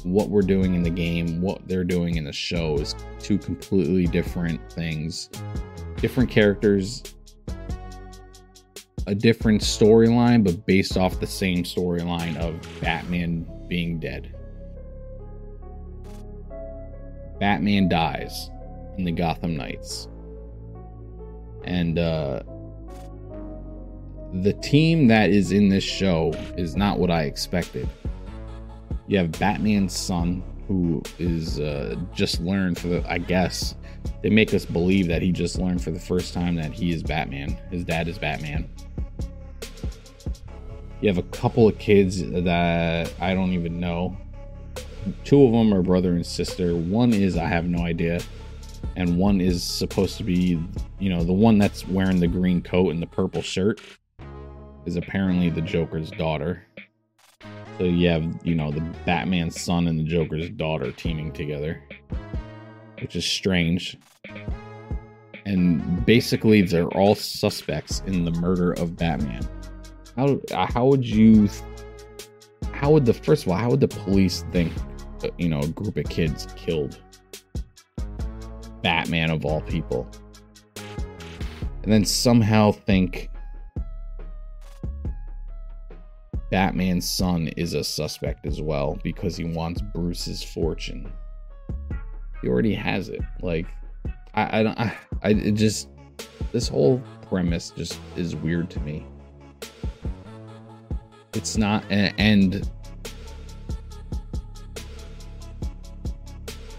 [0.03, 4.05] what we're doing in the game what they're doing in the show is two completely
[4.07, 5.29] different things
[5.97, 7.03] different characters
[9.07, 14.35] a different storyline, but based off the same storyline of Batman being dead.
[17.39, 18.49] Batman dies
[18.97, 20.09] in the Gotham Knights.
[21.63, 22.43] And uh,
[24.41, 27.87] the team that is in this show is not what I expected.
[29.07, 33.75] You have Batman's son, who is uh, just learned for the, I guess,
[34.21, 37.03] they make us believe that he just learned for the first time that he is
[37.03, 37.57] Batman.
[37.71, 38.69] His dad is Batman.
[41.01, 44.17] You have a couple of kids that I don't even know.
[45.23, 46.75] Two of them are brother and sister.
[46.75, 48.19] One is I have no idea.
[48.95, 50.59] And one is supposed to be,
[50.99, 53.79] you know, the one that's wearing the green coat and the purple shirt
[54.85, 56.63] is apparently the Joker's daughter.
[57.77, 61.83] So you have, you know, the Batman's son and the Joker's daughter teaming together.
[63.01, 63.97] Which is strange.
[65.45, 69.47] And basically, they're all suspects in the murder of Batman.
[70.15, 71.47] How how would you?
[72.73, 73.57] How would the first of all?
[73.57, 74.73] How would the police think?
[75.23, 76.99] uh, You know, a group of kids killed
[78.83, 80.09] Batman of all people,
[81.83, 83.29] and then somehow think
[86.51, 91.11] Batman's son is a suspect as well because he wants Bruce's fortune.
[92.41, 93.21] He already has it.
[93.41, 93.67] Like,
[94.33, 95.89] I, I don't, I, I it just,
[96.51, 99.05] this whole premise just is weird to me.
[101.33, 102.69] It's not, and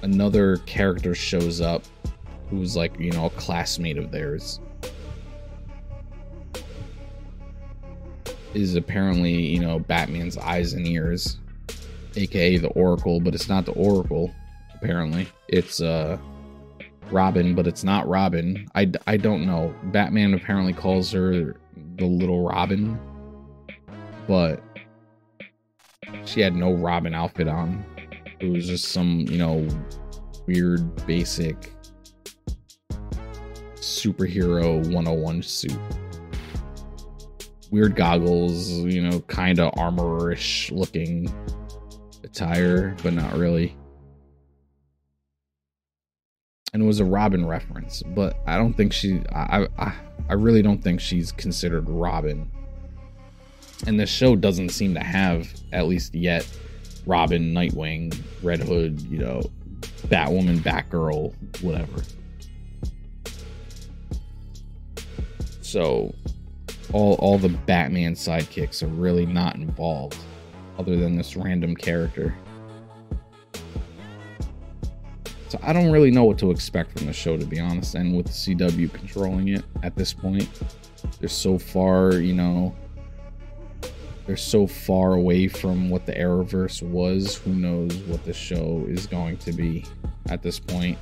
[0.03, 1.85] another character shows up
[2.51, 4.61] who's like, you know, a classmate of theirs.
[8.55, 11.38] is apparently, you know, Batman's eyes and ears,
[12.16, 14.35] aka the Oracle, but it's not the Oracle,
[14.75, 15.29] apparently.
[15.48, 16.18] It's uh
[17.11, 18.68] Robin, but it's not Robin.
[18.74, 19.74] I, I don't know.
[19.84, 21.56] Batman apparently calls her
[21.96, 22.98] the little Robin,
[24.26, 24.62] but
[26.26, 27.82] she had no Robin outfit on.
[28.40, 29.66] It was just some, you know,
[30.46, 31.72] weird basic
[33.76, 35.78] superhero 101 suit
[37.70, 41.32] weird goggles, you know, kind of armorish looking
[42.24, 43.76] attire, but not really.
[46.72, 49.22] And it was a Robin reference, but I don't think she.
[49.33, 49.94] I I
[50.28, 52.50] I really don't think she's considered Robin.
[53.87, 56.46] And the show doesn't seem to have, at least yet,
[57.07, 59.42] Robin, Nightwing, Red Hood, you know,
[60.09, 62.02] Batwoman, Batgirl, whatever.
[65.62, 66.14] So
[66.92, 70.18] all all the Batman sidekicks are really not involved,
[70.78, 72.35] other than this random character.
[75.48, 77.94] So I don't really know what to expect from the show, to be honest.
[77.94, 80.48] And with CW controlling it at this point,
[81.20, 82.74] they're so far, you know,
[84.26, 87.37] they're so far away from what the Arrowverse was.
[87.37, 89.87] Who knows what the show is going to be
[90.28, 90.98] at this point?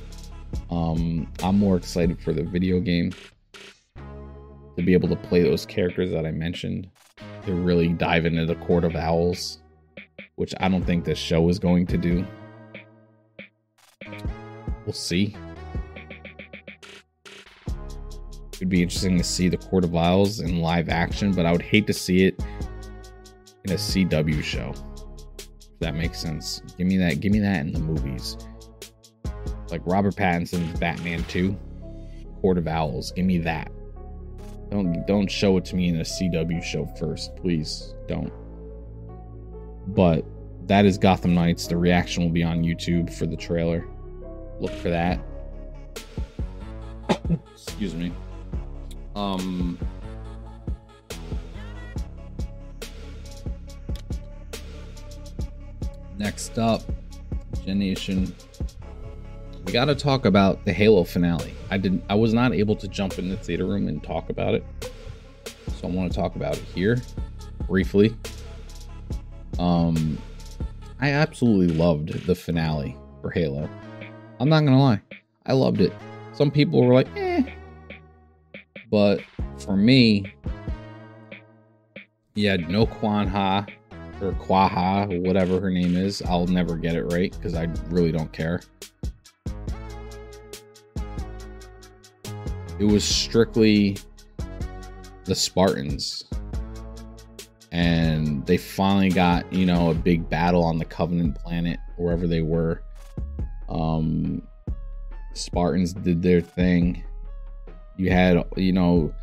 [0.71, 3.11] Um, I'm more excited for the video game
[4.77, 6.87] to be able to play those characters that I mentioned,
[7.45, 9.59] to really dive into the Court of Owls,
[10.35, 12.25] which I don't think this show is going to do.
[14.87, 15.35] We'll see.
[18.53, 21.61] It'd be interesting to see the Court of Owls in live action, but I would
[21.61, 22.41] hate to see it
[23.65, 24.73] in a CW show.
[25.37, 26.61] If that makes sense.
[26.77, 27.19] Give me that.
[27.19, 28.37] Give me that in the movies.
[29.69, 31.53] Like Robert Pattinson's Batman 2,
[32.39, 33.11] Court of Owls.
[33.11, 33.69] Give me that.
[34.71, 37.93] Don't don't show it to me in a CW show first, please.
[38.07, 38.31] Don't.
[39.87, 40.23] But
[40.67, 41.67] that is Gotham Knights.
[41.67, 43.85] The reaction will be on YouTube for the trailer.
[44.59, 45.19] Look for that.
[47.53, 48.11] Excuse me.
[49.15, 49.77] Um
[56.17, 56.81] Next up,
[57.65, 58.33] Gen Nation.
[59.65, 61.53] We got to talk about the Halo finale.
[61.69, 64.55] I didn't I was not able to jump in the theater room and talk about
[64.55, 64.63] it.
[65.79, 67.01] So I want to talk about it here
[67.67, 68.15] briefly.
[69.59, 70.17] Um
[70.99, 73.69] I absolutely loved the finale for Halo.
[74.39, 75.01] I'm not to lie.
[75.45, 75.93] I loved it.
[76.33, 77.43] Some people were like, "Eh."
[78.91, 79.21] But
[79.57, 80.31] for me,
[82.43, 83.65] had no Kwan Ha
[84.21, 86.21] or Quaha, whatever her name is.
[86.21, 88.61] I'll never get it right because I really don't care.
[92.79, 93.97] It was strictly
[95.25, 96.25] the Spartans.
[97.71, 102.41] And they finally got, you know, a big battle on the Covenant planet, wherever they
[102.41, 102.83] were.
[103.69, 104.41] Um
[105.33, 107.03] Spartans did their thing.
[107.95, 109.13] You had, you know,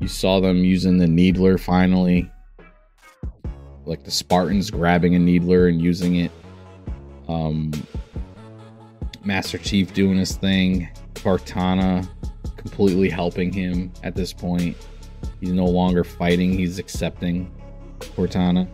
[0.00, 2.30] you saw them using the Needler finally
[3.86, 6.30] like the Spartans grabbing a needler and using it.
[7.28, 7.72] Um,
[9.24, 10.88] Master Chief doing his thing.
[11.14, 12.08] Cortana
[12.56, 14.76] completely helping him at this point.
[15.40, 17.50] He's no longer fighting, he's accepting
[17.98, 18.68] Cortana.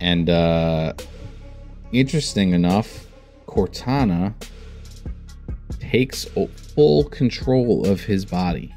[0.00, 0.92] And uh
[1.92, 3.06] interesting enough,
[3.46, 4.34] Cortana
[5.80, 8.74] takes full control of his body.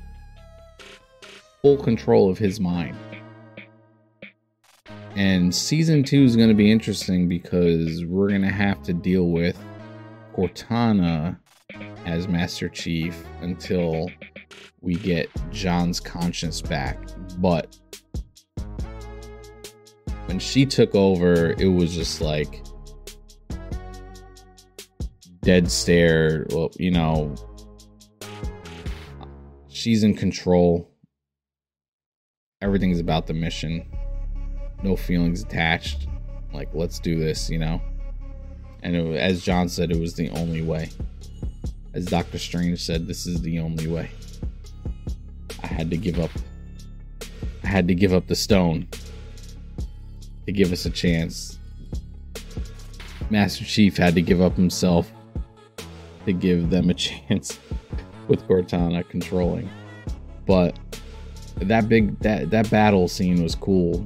[1.62, 2.98] Full control of his mind.
[5.16, 9.28] And season two is going to be interesting because we're going to have to deal
[9.28, 9.58] with
[10.34, 11.38] Cortana
[12.06, 14.10] as Master Chief until
[14.80, 16.98] we get John's conscience back.
[17.38, 17.78] But
[20.28, 22.64] when she took over, it was just like
[25.42, 26.46] dead stare.
[26.52, 27.36] Well, you know,
[29.68, 30.90] she's in control.
[32.62, 33.86] Everything's about the mission.
[34.84, 36.08] No feelings attached.
[36.54, 37.82] Like, let's do this, you know?
[38.84, 40.90] And it, as John said, it was the only way.
[41.94, 44.10] As Doctor Strange said, this is the only way.
[45.64, 46.32] I had to give up.
[47.64, 48.88] I had to give up the stone
[50.46, 51.60] to give us a chance.
[53.30, 55.12] Master Chief had to give up himself
[56.26, 57.60] to give them a chance
[58.28, 59.70] with Cortana controlling.
[60.46, 60.78] But
[61.58, 64.06] that big that that battle scene was cool.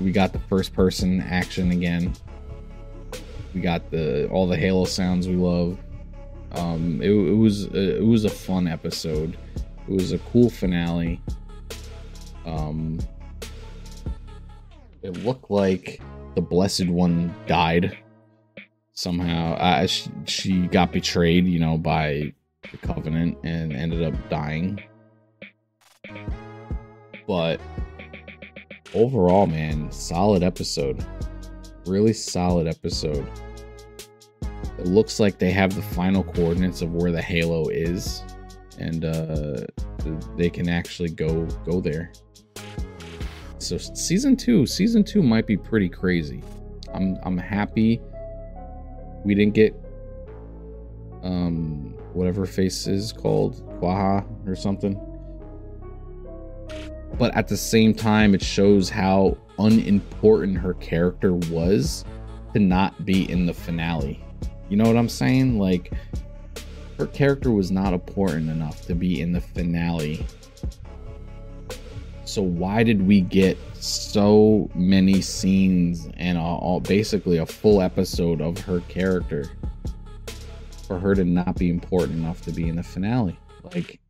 [0.00, 2.14] We got the first person action again.
[3.54, 5.78] We got the all the Halo sounds we love.
[6.52, 9.36] Um, it, it was it was a fun episode.
[9.88, 11.20] It was a cool finale.
[12.44, 12.98] Um,
[15.02, 16.00] it looked like
[16.34, 17.96] the Blessed One died
[18.96, 19.54] somehow.
[19.54, 22.32] Uh, she, she got betrayed, you know, by
[22.70, 24.82] the Covenant and ended up dying.
[27.28, 27.60] But
[28.94, 31.04] overall, man, solid episode.
[31.86, 33.30] Really solid episode.
[34.78, 38.22] It looks like they have the final coordinates of where the Halo is,
[38.78, 39.64] and uh,
[40.36, 42.12] they can actually go go there.
[43.58, 46.42] So season two, season two might be pretty crazy.
[46.92, 48.00] I'm I'm happy
[49.26, 49.74] we didn't get
[51.22, 54.98] um whatever face is called Quaha or something.
[57.18, 62.04] But at the same time, it shows how unimportant her character was
[62.52, 64.22] to not be in the finale.
[64.68, 65.58] You know what I'm saying?
[65.58, 65.92] Like
[66.98, 70.24] her character was not important enough to be in the finale.
[72.24, 78.58] So why did we get so many scenes and all, basically a full episode of
[78.58, 79.50] her character
[80.86, 83.38] for her to not be important enough to be in the finale?
[83.74, 84.00] Like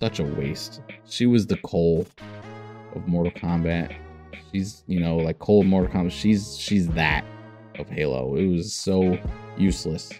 [0.00, 0.82] such a waste.
[1.08, 2.06] She was the Cole
[2.94, 3.94] of Mortal Kombat.
[4.52, 6.12] She's, you know, like Cole of Mortal Kombat.
[6.12, 7.24] She's she's that
[7.78, 8.36] of Halo.
[8.36, 9.18] It was so
[9.56, 10.12] useless.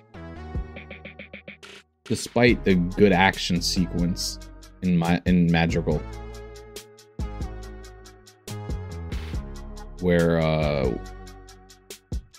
[2.04, 4.38] Despite the good action sequence
[4.82, 6.00] in my in Madrigal.
[10.06, 10.96] Where uh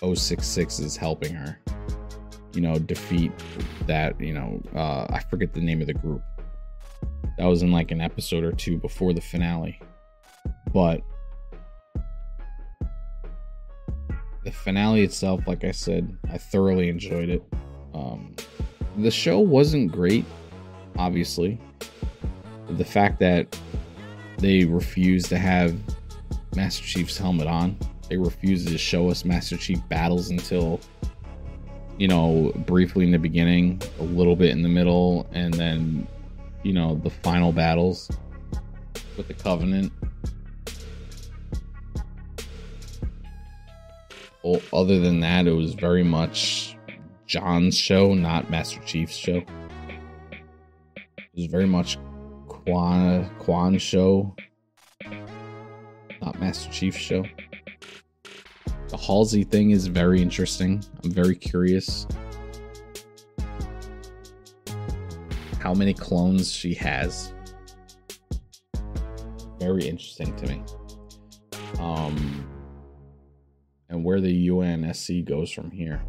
[0.00, 1.60] 066 is helping her.
[2.54, 3.30] You know, defeat
[3.86, 6.22] that, you know, uh I forget the name of the group.
[7.36, 9.78] That was in like an episode or two before the finale.
[10.72, 11.02] But
[14.44, 17.42] the finale itself, like I said, I thoroughly enjoyed it.
[17.92, 18.34] Um,
[18.96, 20.24] the show wasn't great,
[20.96, 21.60] obviously.
[22.70, 23.60] The fact that
[24.38, 25.76] they refused to have
[26.58, 27.78] Master Chief's helmet on,
[28.08, 30.80] they refused to show us Master Chief battles until,
[31.98, 36.08] you know, briefly in the beginning, a little bit in the middle, and then,
[36.64, 38.10] you know, the final battles
[39.16, 39.92] with the Covenant.
[44.42, 46.76] Well, other than that, it was very much
[47.24, 49.44] John's show, not Master Chief's show.
[50.96, 51.98] It was very much
[52.48, 54.34] Quan Quan's show,
[56.20, 57.24] not Master Chief show.
[58.88, 60.82] The Halsey thing is very interesting.
[61.04, 62.06] I'm very curious
[65.60, 67.34] how many clones she has.
[69.58, 70.62] Very interesting to me.
[71.78, 72.48] Um,
[73.90, 76.02] and where the UNSC goes from here.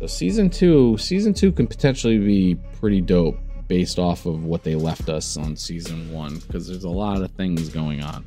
[0.00, 3.38] So season two, season two can potentially be pretty dope
[3.70, 7.30] based off of what they left us on season one, because there's a lot of
[7.30, 8.24] things going on.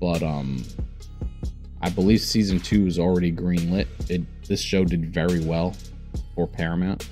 [0.00, 0.64] But um
[1.82, 3.86] I believe season two is already greenlit.
[4.08, 5.76] It this show did very well
[6.34, 7.06] for Paramount.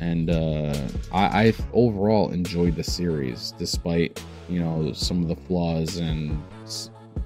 [0.00, 0.74] And uh
[1.12, 6.42] I, I overall enjoyed the series despite, you know, some of the flaws and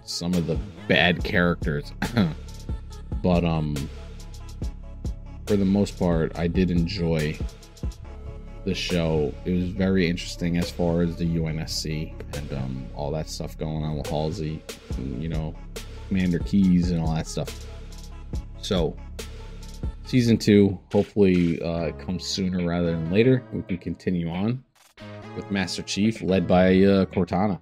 [0.05, 0.59] some of the
[0.89, 1.91] bad characters.
[3.23, 3.77] but um
[5.47, 7.39] for the most part, I did enjoy
[8.65, 9.33] the show.
[9.45, 13.85] It was very interesting as far as the UNSC and um, all that stuff going
[13.85, 14.63] on with Halsey,
[14.97, 15.55] and, you know,
[16.09, 17.67] Commander Keyes and all that stuff.
[18.61, 18.97] So,
[20.05, 23.43] season two, hopefully, uh, comes sooner rather than later.
[23.53, 24.63] We can continue on
[25.35, 27.61] with Master Chief, led by uh, Cortana.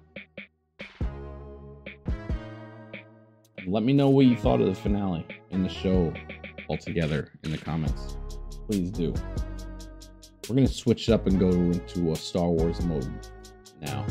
[3.67, 6.13] Let me know what you thought of the finale and the show
[6.69, 8.17] altogether in the comments.
[8.67, 9.13] Please do.
[10.51, 13.09] We're gonna switch it up and go into a Star Wars mode
[13.79, 14.05] now.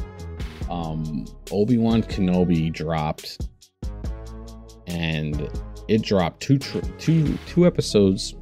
[0.71, 3.47] Um, Obi Wan Kenobi dropped,
[4.87, 5.51] and
[5.87, 8.37] it dropped two two two episodes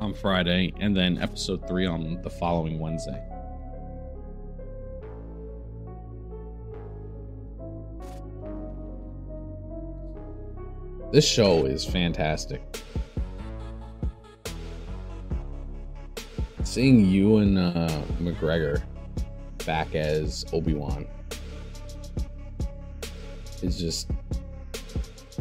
[0.00, 3.20] on Friday, and then episode three on the following Wednesday.
[11.10, 12.62] This show is fantastic.
[16.70, 18.80] Seeing Ewan uh, McGregor
[19.66, 21.04] back as Obi Wan
[23.60, 24.08] is just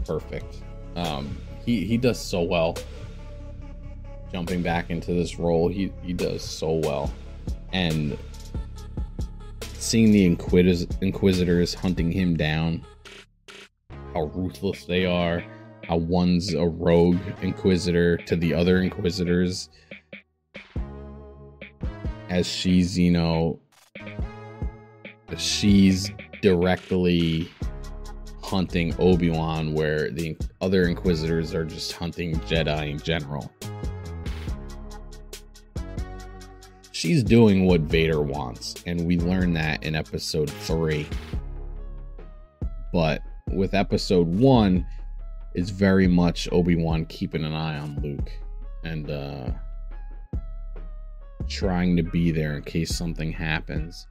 [0.08, 0.64] perfect.
[0.96, 2.76] Um, he he does so well.
[4.32, 7.14] Jumping back into this role, he he does so well,
[7.74, 8.18] and
[9.62, 12.84] seeing the Inquisitors, Inquisitors hunting him down,
[14.16, 15.44] how ruthless they are,
[15.84, 19.70] how one's a rogue Inquisitor to the other Inquisitors,
[22.30, 23.60] as she's you know
[25.38, 26.12] she's
[26.42, 27.50] directly
[28.42, 33.52] hunting Obi-Wan where the other inquisitors are just hunting Jedi in general.
[36.92, 41.08] She's doing what Vader wants and we learn that in episode 3.
[42.92, 43.22] But
[43.52, 44.86] with episode 1
[45.56, 48.32] it's very much Obi-Wan keeping an eye on Luke
[48.84, 49.52] and uh
[51.50, 54.08] trying to be there in case something happens.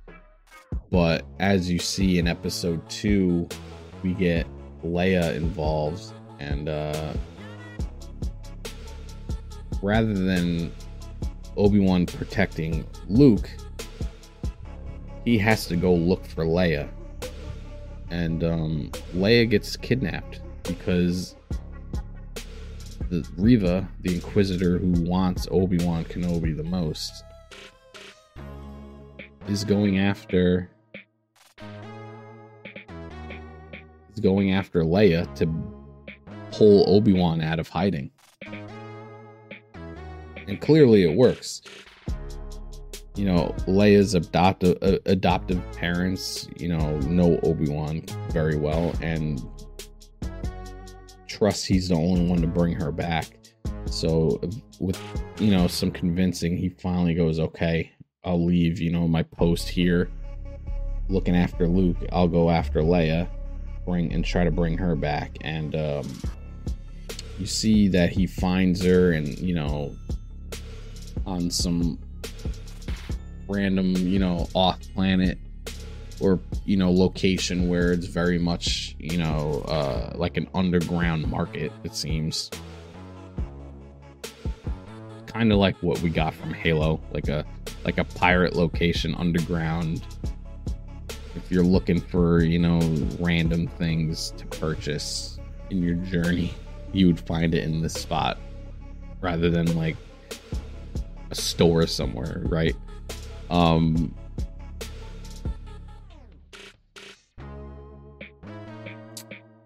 [0.90, 3.48] But as you see in episode 2,
[4.02, 4.46] we get
[4.84, 7.12] Leia involved, and uh,
[9.82, 10.72] rather than
[11.56, 13.48] Obi Wan protecting Luke,
[15.24, 16.88] he has to go look for Leia,
[18.10, 21.34] and um, Leia gets kidnapped because
[23.10, 27.24] the Reva, the Inquisitor who wants Obi Wan Kenobi the most,
[29.48, 30.70] is going after
[34.12, 35.46] is going after Leia to
[36.52, 38.10] pull Obi-Wan out of hiding.
[40.46, 41.62] And clearly it works.
[43.14, 49.42] You know, Leia's adoptive uh, adoptive parents, you know, know Obi-Wan very well and
[51.26, 53.26] trust he's the only one to bring her back.
[53.86, 54.40] So
[54.78, 55.00] with
[55.38, 57.92] you know some convincing, he finally goes, "Okay,
[58.24, 60.10] I'll leave, you know, my post here
[61.08, 61.98] looking after Luke.
[62.12, 63.28] I'll go after Leia."
[63.88, 66.06] bring and try to bring her back and um,
[67.38, 69.96] you see that he finds her and you know
[71.24, 71.98] on some
[73.48, 75.38] random you know off planet
[76.20, 81.72] or you know location where it's very much you know uh, like an underground market
[81.82, 82.50] it seems
[85.24, 87.42] kind of like what we got from halo like a
[87.84, 90.02] like a pirate location underground
[91.38, 92.80] if you're looking for, you know,
[93.20, 95.38] random things to purchase
[95.70, 96.52] in your journey,
[96.92, 98.38] you would find it in this spot
[99.20, 99.96] rather than like
[101.30, 102.74] a store somewhere, right?
[103.50, 104.14] Um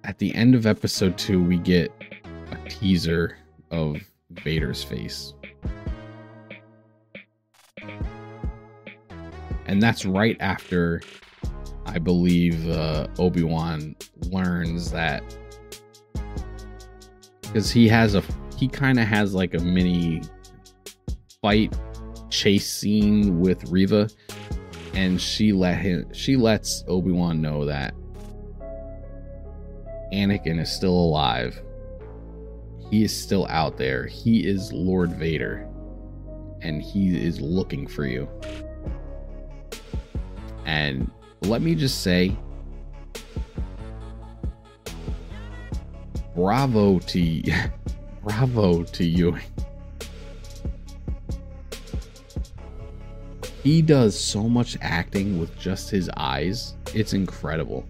[0.05, 1.91] At the end of episode 2, we get
[2.51, 3.39] a teaser
[3.71, 3.97] of
[4.31, 5.33] Vader's face.
[9.73, 11.01] And that's right after
[11.87, 13.97] I believe uh, Obi Wan
[14.27, 15.25] learns that
[17.41, 18.23] because he has a
[18.59, 20.20] he kind of has like a mini
[21.41, 21.75] fight
[22.29, 24.11] chase scene with Reva,
[24.93, 27.95] and she let him she lets Obi Wan know that
[30.12, 31.59] Anakin is still alive.
[32.91, 34.07] He is still out there.
[34.07, 35.66] He is Lord Vader,
[36.61, 38.29] and he is looking for you.
[40.65, 41.11] And
[41.43, 42.37] let me just say
[46.35, 47.43] bravo to
[48.23, 49.37] bravo to you.
[53.63, 56.75] He does so much acting with just his eyes.
[56.95, 57.87] It's incredible.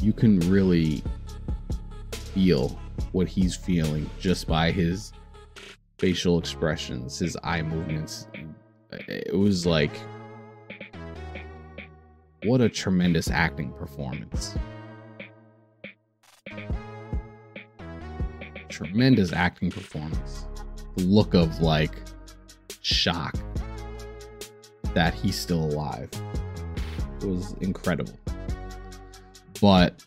[0.00, 1.02] You can really
[2.34, 2.78] feel
[3.12, 5.12] what he's feeling just by his
[5.98, 8.28] facial expressions, his eye movements.
[8.92, 9.92] It was like
[12.44, 14.54] what a tremendous acting performance.
[18.68, 20.46] Tremendous acting performance.
[20.96, 21.92] The look of like
[22.82, 23.34] shock
[24.92, 26.10] that he's still alive.
[27.22, 28.18] It was incredible.
[29.60, 30.04] But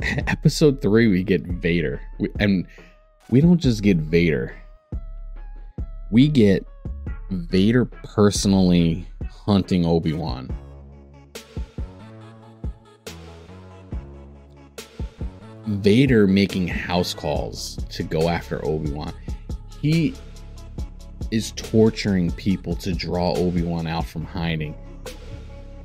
[0.02, 2.00] episode 3 we get Vader.
[2.18, 2.66] We, and
[3.30, 4.52] we don't just get Vader
[6.10, 6.66] we get
[7.30, 10.50] Vader personally hunting Obi-Wan.
[15.66, 19.12] Vader making house calls to go after Obi-Wan.
[19.82, 20.14] He
[21.30, 24.74] is torturing people to draw Obi-Wan out from hiding.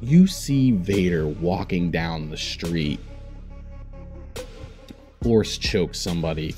[0.02, 3.00] You see Vader walking down the street,
[5.22, 6.56] force choke somebody,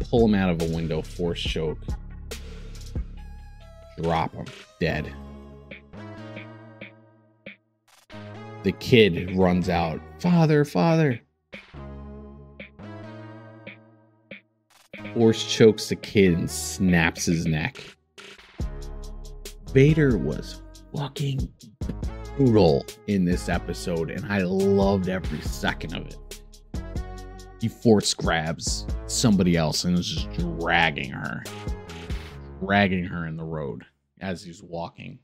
[0.00, 1.78] pull him out of a window, force choke,
[4.02, 4.46] drop him
[4.80, 5.12] dead.
[8.62, 11.20] The kid runs out, Father, Father.
[15.12, 17.76] Force chokes the kid and snaps his neck.
[19.72, 20.62] Vader was
[20.96, 21.52] fucking
[22.36, 26.40] brutal in this episode, and I loved every second of it.
[27.60, 31.44] He force grabs somebody else and is just dragging her,
[32.64, 33.84] dragging her in the road
[34.20, 35.18] as he's walking.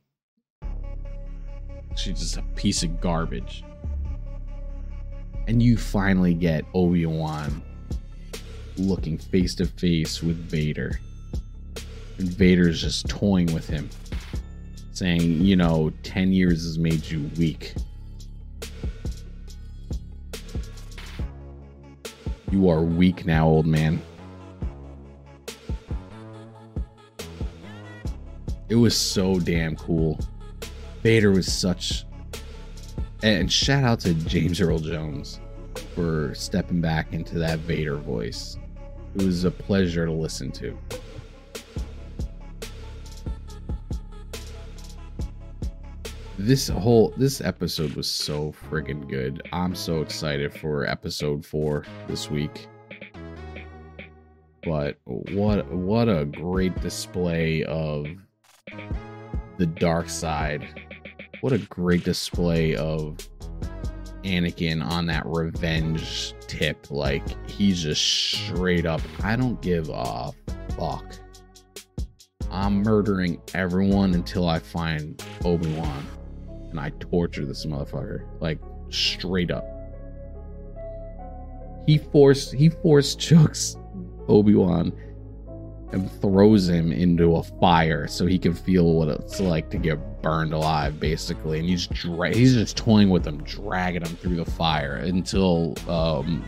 [1.96, 3.64] She's just a piece of garbage.
[5.48, 7.62] And you finally get Obi Wan
[8.76, 11.00] looking face to face with Vader.
[12.18, 13.88] And Vader's just toying with him,
[14.92, 17.74] saying, you know, 10 years has made you weak.
[22.50, 24.02] You are weak now, old man.
[28.70, 30.16] It was so damn cool.
[31.02, 32.04] Vader was such.
[33.24, 35.40] And shout out to James Earl Jones
[35.96, 38.58] for stepping back into that Vader voice.
[39.16, 40.78] It was a pleasure to listen to.
[46.38, 49.42] This whole this episode was so friggin' good.
[49.52, 52.68] I'm so excited for episode 4 this week.
[54.62, 58.06] But what what a great display of
[59.58, 60.66] the dark side.
[61.40, 63.16] What a great display of
[64.24, 66.90] Anakin on that revenge tip.
[66.90, 70.32] Like, he's just straight up, I don't give a
[70.78, 71.14] fuck.
[72.50, 76.06] I'm murdering everyone until I find Obi Wan.
[76.70, 78.26] And I torture this motherfucker.
[78.40, 78.58] Like,
[78.90, 79.64] straight up.
[81.86, 83.76] He forced he forced chokes
[84.28, 84.92] Obi Wan
[85.92, 90.22] and throws him into a fire so he can feel what it's like to get
[90.22, 91.58] burned alive, basically.
[91.58, 96.44] And he's dra- he's just toying with him, dragging him through the fire until um,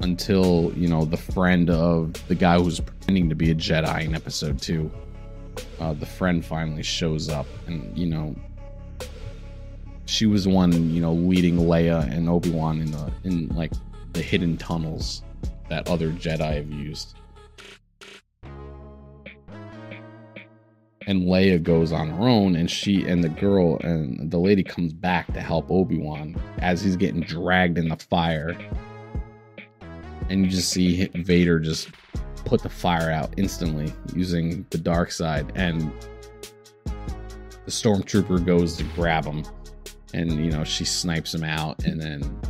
[0.00, 4.14] until you know the friend of the guy who's pretending to be a Jedi in
[4.14, 4.90] Episode Two.
[5.78, 8.34] Uh, the friend finally shows up, and you know
[10.06, 13.72] she was one you know leading Leia and Obi Wan in the in like
[14.12, 15.22] the hidden tunnels
[15.68, 17.14] that other Jedi have used.
[21.06, 24.94] And Leia goes on her own, and she and the girl and the lady comes
[24.94, 28.56] back to help Obi Wan as he's getting dragged in the fire.
[30.30, 31.90] And you just see Vader just
[32.46, 35.92] put the fire out instantly using the dark side, and
[36.86, 39.44] the stormtrooper goes to grab him,
[40.14, 42.40] and you know she snipes him out, and then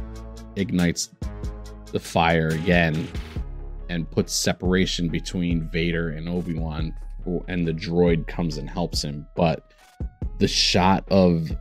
[0.56, 1.10] ignites
[1.94, 3.06] the fire again
[3.88, 6.92] and puts separation between Vader and Obi Wan,
[7.46, 9.24] and the droid comes and helps him.
[9.36, 9.72] But
[10.38, 11.52] the shot of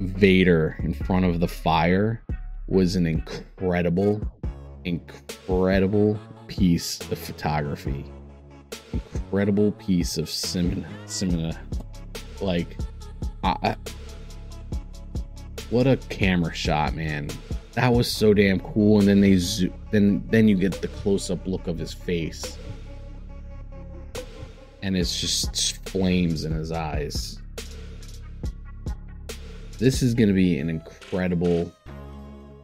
[0.00, 2.24] Vader in front of the fire
[2.66, 4.20] was an incredible,
[4.84, 6.18] incredible
[6.48, 8.04] piece of photography.
[8.92, 11.56] Incredible piece of cinema.
[12.40, 12.76] Like,
[13.44, 13.76] I,
[15.70, 17.30] what a camera shot, man
[17.80, 18.98] that was so damn cool.
[18.98, 22.58] And then they zo- then then you get the close up look of his face,
[24.82, 27.38] and it's just flames in his eyes.
[29.78, 31.72] This is going to be an incredible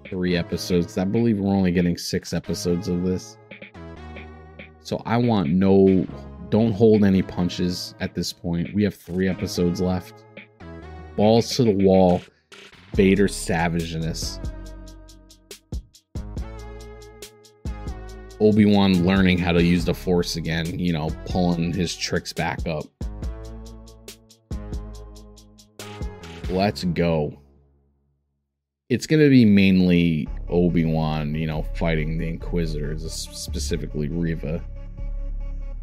[0.06, 0.98] three episodes.
[0.98, 3.38] I believe we're only getting six episodes of this.
[4.80, 6.06] So I want no,
[6.50, 8.74] don't hold any punches at this point.
[8.74, 10.24] We have three episodes left.
[11.16, 12.20] Balls to the wall,
[12.92, 14.38] Vader savageness.
[18.40, 22.84] Obi-Wan learning how to use the force again, you know, pulling his tricks back up.
[26.50, 27.38] Let's go.
[28.88, 34.62] It's going to be mainly Obi-Wan, you know, fighting the Inquisitors, specifically Reva.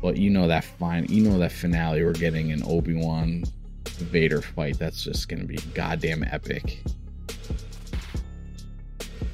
[0.01, 3.45] But you know that fine, you know that finale we're getting an Obi-Wan
[3.87, 4.77] Vader fight.
[4.77, 6.83] That's just going to be goddamn epic.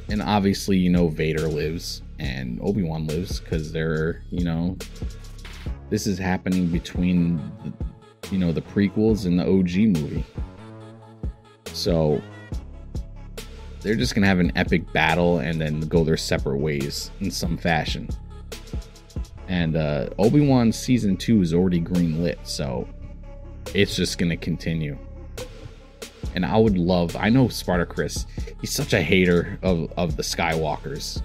[0.09, 4.77] And obviously, you know Vader lives and Obi-Wan lives because they're, you know,
[5.89, 7.73] this is happening between, the,
[8.31, 10.25] you know, the prequels and the OG movie.
[11.73, 12.21] So
[13.81, 17.57] they're just gonna have an epic battle and then go their separate ways in some
[17.57, 18.09] fashion.
[19.47, 22.87] And uh, Obi Wan season two is already green lit, so
[23.73, 24.97] it's just gonna continue.
[26.35, 27.15] And I would love.
[27.15, 28.27] I know Sparta Chris.
[28.61, 31.23] He's such a hater of of the Skywalkers.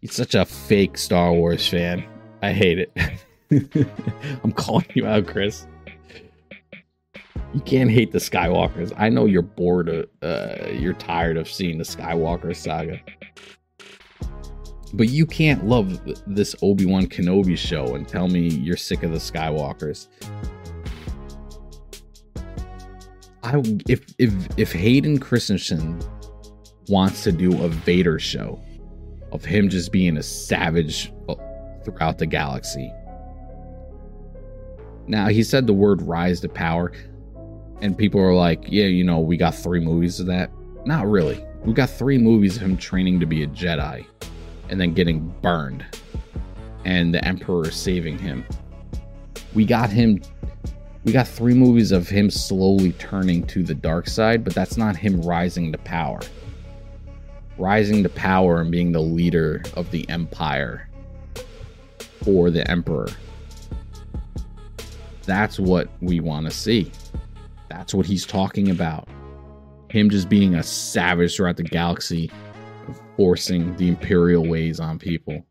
[0.00, 2.04] He's such a fake Star Wars fan.
[2.42, 2.92] I hate it.
[4.42, 5.66] I'm calling you out, Chris.
[7.52, 8.92] You can't hate the Skywalkers.
[8.96, 13.00] I know you're bored of, uh, you're tired of seeing the Skywalker saga.
[14.94, 19.10] But you can't love this Obi Wan Kenobi show and tell me you're sick of
[19.10, 20.08] the Skywalkers.
[23.42, 26.00] I if if if Hayden Christensen
[26.88, 28.60] wants to do a Vader show
[29.32, 31.34] of him just being a savage uh,
[31.84, 32.92] throughout the galaxy.
[35.06, 36.92] Now he said the word rise to power,
[37.80, 40.50] and people are like, yeah, you know, we got three movies of that.
[40.84, 41.44] Not really.
[41.64, 44.06] We got three movies of him training to be a Jedi
[44.68, 45.84] and then getting burned
[46.84, 48.44] and the Emperor saving him.
[49.54, 50.22] We got him
[51.04, 54.96] we got three movies of him slowly turning to the dark side, but that's not
[54.96, 56.20] him rising to power.
[57.60, 60.88] Rising to power and being the leader of the empire
[62.24, 63.10] for the emperor.
[65.26, 66.90] That's what we want to see.
[67.68, 69.08] That's what he's talking about.
[69.90, 72.30] Him just being a savage throughout the galaxy,
[73.18, 75.44] forcing the imperial ways on people.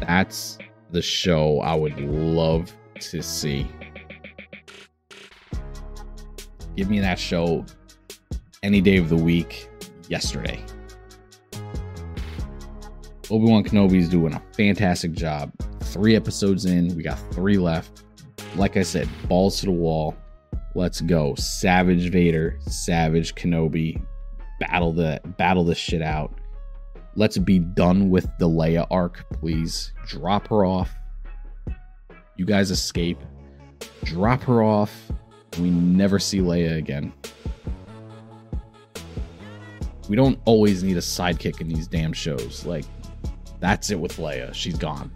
[0.00, 0.58] That's
[0.90, 3.68] the show I would love to see.
[6.74, 7.64] Give me that show
[8.64, 9.68] any day of the week,
[10.08, 10.64] yesterday.
[13.30, 15.52] Obi Wan Kenobi's doing a fantastic job.
[15.80, 18.02] Three episodes in, we got three left.
[18.56, 20.14] Like I said, balls to the wall.
[20.74, 21.34] Let's go.
[21.36, 24.02] Savage Vader, Savage Kenobi.
[24.60, 26.32] Battle the battle this shit out.
[27.16, 29.92] Let's be done with the Leia arc, please.
[30.06, 30.94] Drop her off
[32.36, 33.18] you guys escape,
[34.04, 35.12] drop her off,
[35.58, 37.12] we never see Leia again.
[40.08, 42.64] We don't always need a sidekick in these damn shows.
[42.66, 42.84] Like,
[43.60, 44.52] that's it with Leia.
[44.54, 45.10] She's gone.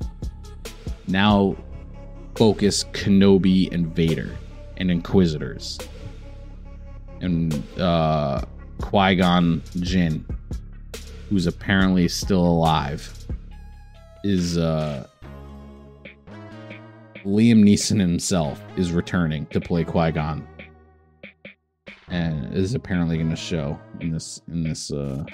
[1.07, 1.57] Now,
[2.35, 4.37] focus Kenobi and Vader
[4.77, 5.79] and Inquisitors
[7.21, 8.43] and uh,
[8.81, 10.25] Qui Gon Jinn,
[11.29, 13.13] who's apparently still alive,
[14.25, 15.07] is uh,
[17.25, 20.47] Liam Neeson himself is returning to play Qui Gon,
[22.11, 25.25] and is apparently going to show in this in this uh,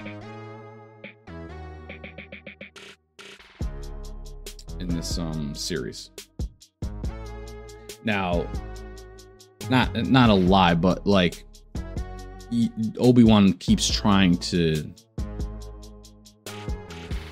[4.79, 6.11] in this um series.
[8.03, 8.47] Now,
[9.69, 11.45] not not a lie, but like
[12.99, 14.91] Obi Wan keeps trying to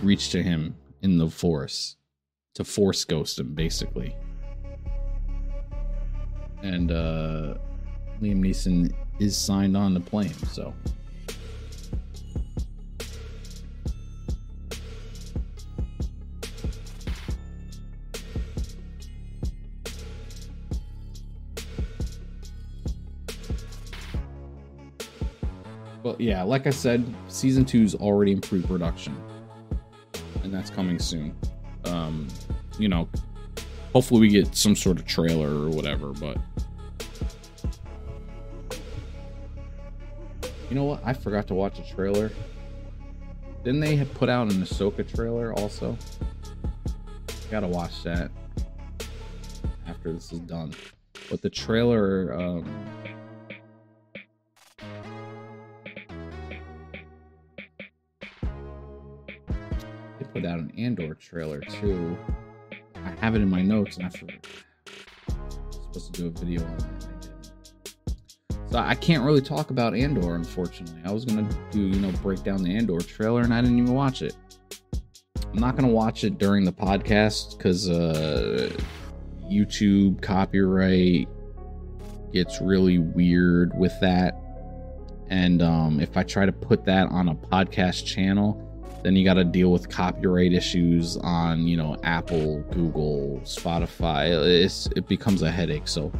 [0.01, 1.97] reach to him in the Force
[2.55, 4.15] to force ghost him, basically
[6.63, 7.55] and uh,
[8.21, 10.37] Liam Neeson is signed on to play him.
[10.49, 10.73] So.
[26.03, 29.15] Well, yeah, like I said, season two is already in pre-production,
[30.43, 31.33] and that's coming soon.
[31.85, 32.27] Um,
[32.77, 33.07] you know,
[33.93, 36.37] hopefully we get some sort of trailer or whatever, but
[40.73, 41.01] You know what?
[41.05, 42.31] I forgot to watch a trailer.
[43.63, 45.95] Didn't they have put out an Ahsoka trailer also?
[47.51, 48.31] Gotta watch that
[49.85, 50.73] after this is done.
[51.29, 52.65] But the trailer, um,
[60.17, 62.17] they put out an Andor trailer too.
[62.95, 64.47] I have it in my notes and I forgot.
[64.87, 67.12] I'm supposed to do a video on it.
[68.79, 70.99] I can't really talk about Andor, unfortunately.
[71.05, 73.93] I was gonna do, you know, break down the Andor trailer, and I didn't even
[73.93, 74.35] watch it.
[75.51, 78.71] I'm not gonna watch it during the podcast because uh,
[79.49, 81.27] YouTube copyright
[82.31, 84.35] gets really weird with that.
[85.29, 88.59] And um, if I try to put that on a podcast channel,
[89.03, 94.29] then you got to deal with copyright issues on, you know, Apple, Google, Spotify.
[94.45, 95.87] It's, it becomes a headache.
[95.87, 96.11] So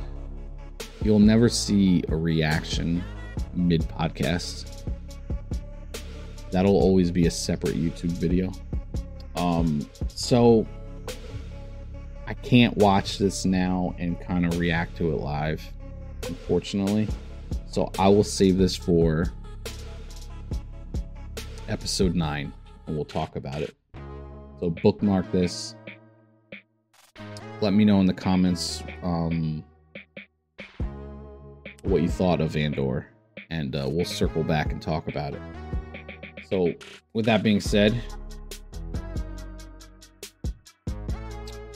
[1.03, 3.03] You'll never see a reaction
[3.53, 4.83] mid podcast.
[6.51, 8.51] That'll always be a separate YouTube video.
[9.35, 10.67] Um, so
[12.27, 15.61] I can't watch this now and kind of react to it live,
[16.27, 17.07] unfortunately.
[17.67, 19.33] So I will save this for
[21.67, 22.53] episode 9
[22.87, 23.75] and we'll talk about it.
[24.59, 25.75] So bookmark this.
[27.61, 29.63] Let me know in the comments um,
[31.83, 33.07] what you thought of Andor,
[33.49, 35.41] and uh, we'll circle back and talk about it.
[36.49, 36.73] So,
[37.13, 38.01] with that being said,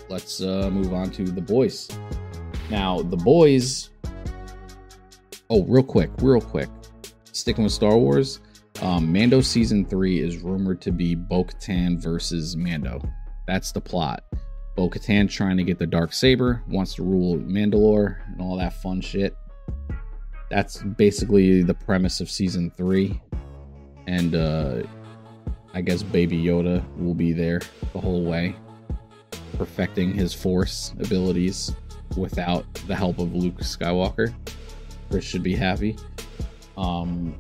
[0.10, 1.90] let's uh, move on to the boys.
[2.70, 3.90] Now, the boys.
[5.50, 6.70] Oh, real quick, real quick.
[7.32, 8.42] Sticking with Star Wars,
[8.82, 13.02] um, Mando season three is rumored to be Bo Katan versus Mando.
[13.46, 14.24] That's the plot.
[14.76, 18.74] Bo Katan trying to get the dark saber, wants to rule Mandalore, and all that
[18.82, 19.36] fun shit.
[20.50, 23.20] That's basically the premise of season three.
[24.08, 24.84] And uh,
[25.74, 27.62] I guess Baby Yoda will be there
[27.94, 28.56] the whole way,
[29.58, 31.76] perfecting his Force abilities
[32.16, 34.34] without the help of Luke Skywalker.
[35.10, 35.98] Chris should be happy.
[36.78, 37.36] Um,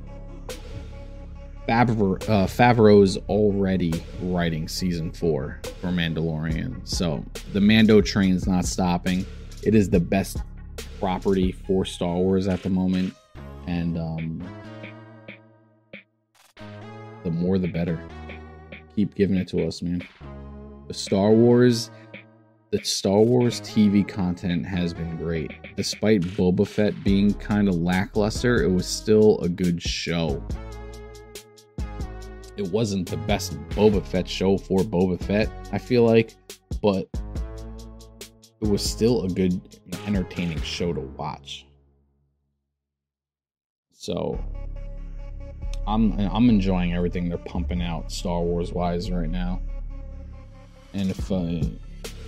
[1.67, 9.25] Favreau, uh, Favreau's already writing season four for Mandalorian, so the Mando train's not stopping.
[9.63, 10.37] It is the best
[10.99, 13.13] property for Star Wars at the moment,
[13.67, 14.43] and um,
[17.23, 17.99] the more the better.
[18.95, 20.01] Keep giving it to us, man.
[20.87, 21.91] The Star Wars,
[22.71, 25.51] the Star Wars TV content has been great.
[25.75, 30.43] Despite Boba Fett being kind of lackluster, it was still a good show
[32.57, 36.35] it wasn't the best Boba Fett show for Boba Fett, I feel like,
[36.81, 37.07] but
[38.61, 39.61] it was still a good,
[40.05, 41.65] entertaining show to watch.
[43.93, 44.39] So
[45.87, 49.61] I'm I'm enjoying everything they're pumping out Star Wars wise right now.
[50.93, 51.61] And if uh,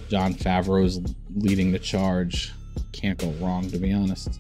[0.10, 1.00] Jon Favreau is
[1.36, 2.54] leading the charge,
[2.92, 4.40] can't go wrong to be honest.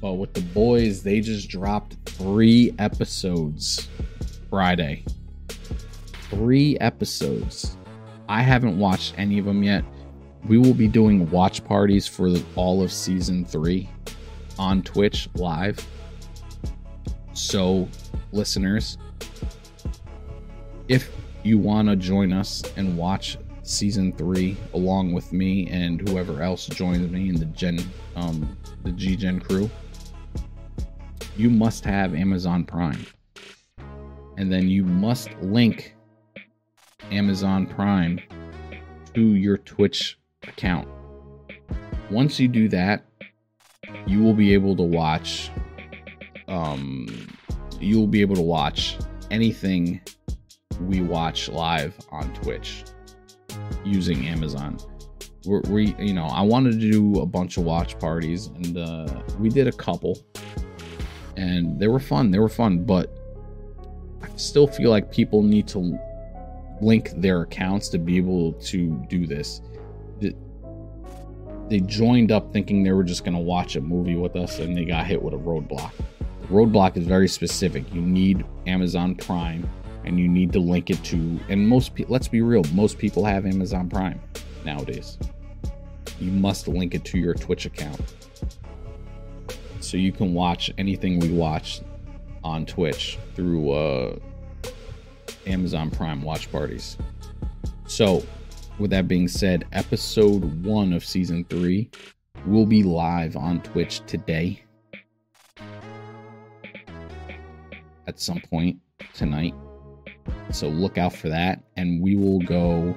[0.00, 3.88] But with the boys, they just dropped three episodes
[4.50, 5.04] Friday.
[6.30, 7.76] Three episodes.
[8.32, 9.84] I haven't watched any of them yet.
[10.48, 13.90] We will be doing watch parties for all of season three
[14.58, 15.86] on Twitch live.
[17.34, 17.86] So,
[18.32, 18.96] listeners,
[20.88, 26.42] if you want to join us and watch season three along with me and whoever
[26.42, 27.80] else joins me in the Gen,
[28.16, 29.70] um, the G Gen crew,
[31.36, 33.04] you must have Amazon Prime.
[34.38, 35.94] And then you must link
[37.12, 38.20] Amazon Prime
[39.14, 40.88] to your Twitch account.
[42.10, 43.04] Once you do that,
[44.06, 45.50] you will be able to watch
[46.48, 47.06] um
[47.80, 48.96] you will be able to watch
[49.30, 50.00] anything
[50.80, 52.84] we watch live on Twitch
[53.84, 54.78] using Amazon.
[55.44, 59.22] We're, we, you know, I wanted to do a bunch of watch parties, and uh,
[59.40, 60.16] we did a couple
[61.36, 62.30] and they were fun.
[62.30, 63.10] They were fun, but
[64.22, 65.98] I still feel like people need to
[66.82, 69.62] link their accounts to be able to do this.
[71.68, 74.76] They joined up thinking they were just going to watch a movie with us and
[74.76, 75.92] they got hit with a roadblock.
[76.42, 77.84] The roadblock is very specific.
[77.94, 79.68] You need Amazon Prime
[80.04, 83.24] and you need to link it to and most people let's be real, most people
[83.24, 84.20] have Amazon Prime
[84.64, 85.16] nowadays.
[86.20, 88.00] You must link it to your Twitch account
[89.80, 91.80] so you can watch anything we watch
[92.44, 94.16] on Twitch through uh,
[95.46, 96.96] Amazon Prime watch parties.
[97.86, 98.24] So,
[98.78, 101.90] with that being said, episode one of season three
[102.46, 104.62] will be live on Twitch today
[108.06, 108.78] at some point
[109.14, 109.54] tonight.
[110.50, 111.62] So, look out for that.
[111.76, 112.96] And we will go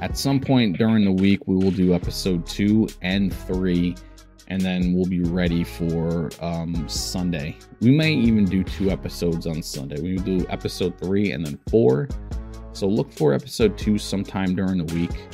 [0.00, 3.96] at some point during the week, we will do episode two and three
[4.48, 7.56] and then we'll be ready for um, Sunday.
[7.80, 10.00] We may even do two episodes on Sunday.
[10.00, 12.08] We do episode three and then four.
[12.72, 15.28] So look for episode two sometime during the week.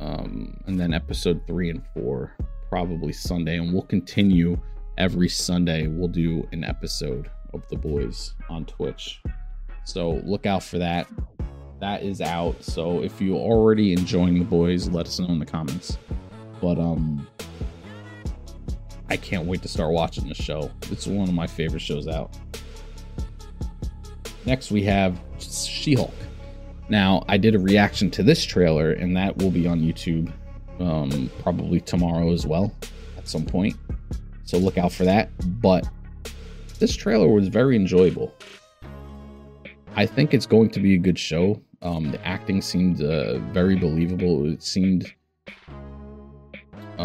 [0.00, 2.36] Um, and then episode three and four
[2.68, 4.58] probably Sunday, and we'll continue
[4.98, 5.86] every Sunday.
[5.86, 9.22] We'll do an episode of the boys on Twitch.
[9.84, 11.06] So look out for that.
[11.80, 12.62] That is out.
[12.64, 15.98] So if you're already enjoying the boys, let us know in the comments.
[16.62, 17.26] But um
[19.10, 20.70] I can't wait to start watching the show.
[20.90, 22.34] It's one of my favorite shows out.
[24.46, 26.14] Next we have She-Hulk.
[26.88, 30.32] Now, I did a reaction to this trailer and that will be on YouTube
[30.80, 32.72] um probably tomorrow as well
[33.18, 33.76] at some point.
[34.44, 35.88] So look out for that, but
[36.78, 38.34] this trailer was very enjoyable.
[39.94, 41.60] I think it's going to be a good show.
[41.82, 44.46] Um, the acting seemed uh, very believable.
[44.50, 45.12] It seemed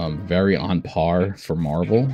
[0.07, 2.07] um, very on par for Marvel.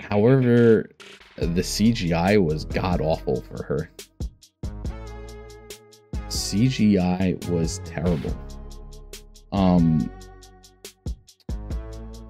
[0.00, 0.90] However,
[1.36, 3.90] the CGI was god awful for her.
[6.28, 8.34] CGI was terrible.
[9.52, 10.10] Um,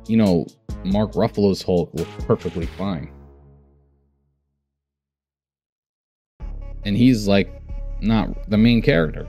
[0.06, 0.46] you know,
[0.84, 3.12] Mark Ruffalo's Hulk looked perfectly fine.
[6.84, 7.62] And he's like
[8.00, 9.28] not the main character.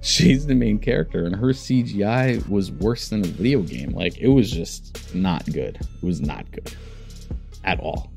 [0.00, 3.90] She's the main character, and her CGI was worse than a video game.
[3.90, 5.76] Like, it was just not good.
[5.76, 6.74] It was not good
[7.64, 8.12] at all.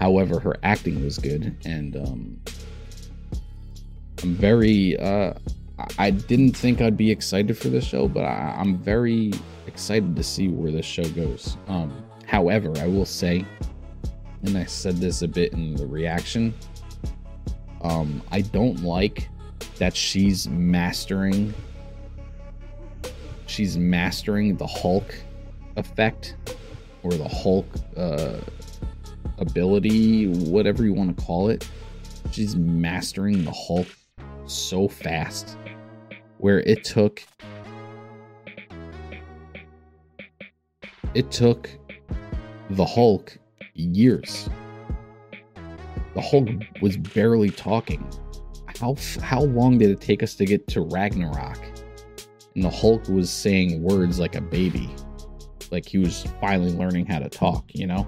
[0.00, 2.40] However, her acting was good, and um,
[4.22, 4.98] I'm very.
[4.98, 5.34] Uh,
[5.98, 9.32] I didn't think I'd be excited for this show, but I, I'm very
[9.66, 11.56] excited to see where this show goes.
[11.68, 13.44] Um, however, I will say,
[14.44, 16.54] and I said this a bit in the reaction,
[17.82, 19.28] um, I don't like
[19.78, 21.54] that she's mastering.
[23.46, 25.14] She's mastering the Hulk
[25.76, 26.36] effect
[27.02, 28.38] or the Hulk uh,
[29.38, 31.68] ability, whatever you want to call it.
[32.30, 33.86] She's mastering the Hulk
[34.46, 35.56] so fast
[36.38, 37.22] where it took
[41.14, 41.70] it took
[42.70, 43.36] the Hulk
[43.74, 44.48] years.
[46.14, 46.48] The Hulk
[46.82, 48.06] was barely talking.
[48.80, 51.58] How how long did it take us to get to Ragnarok?
[52.54, 54.88] And the Hulk was saying words like a baby.
[55.70, 58.06] Like he was finally learning how to talk, you know?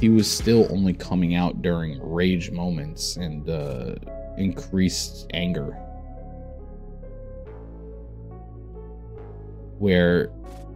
[0.00, 3.94] He was still only coming out during rage moments and uh,
[4.36, 5.72] increased anger.
[9.78, 10.30] Where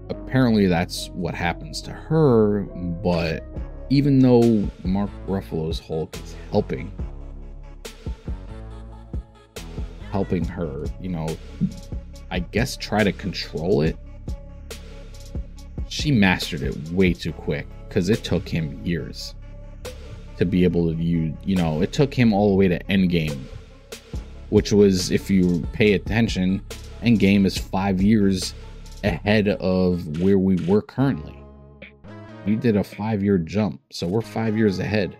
[0.08, 2.62] apparently that's what happens to her,
[3.02, 3.44] but
[3.92, 6.90] even though Mark Ruffalo's Hulk is helping,
[10.10, 11.28] helping her, you know,
[12.30, 13.98] I guess try to control it,
[15.88, 19.34] she mastered it way too quick because it took him years
[20.38, 23.42] to be able to use, you know, it took him all the way to Endgame,
[24.48, 26.62] which was, if you pay attention,
[27.02, 28.54] Endgame is five years
[29.04, 31.41] ahead of where we were currently.
[32.44, 35.16] We did a five year jump, so we're five years ahead.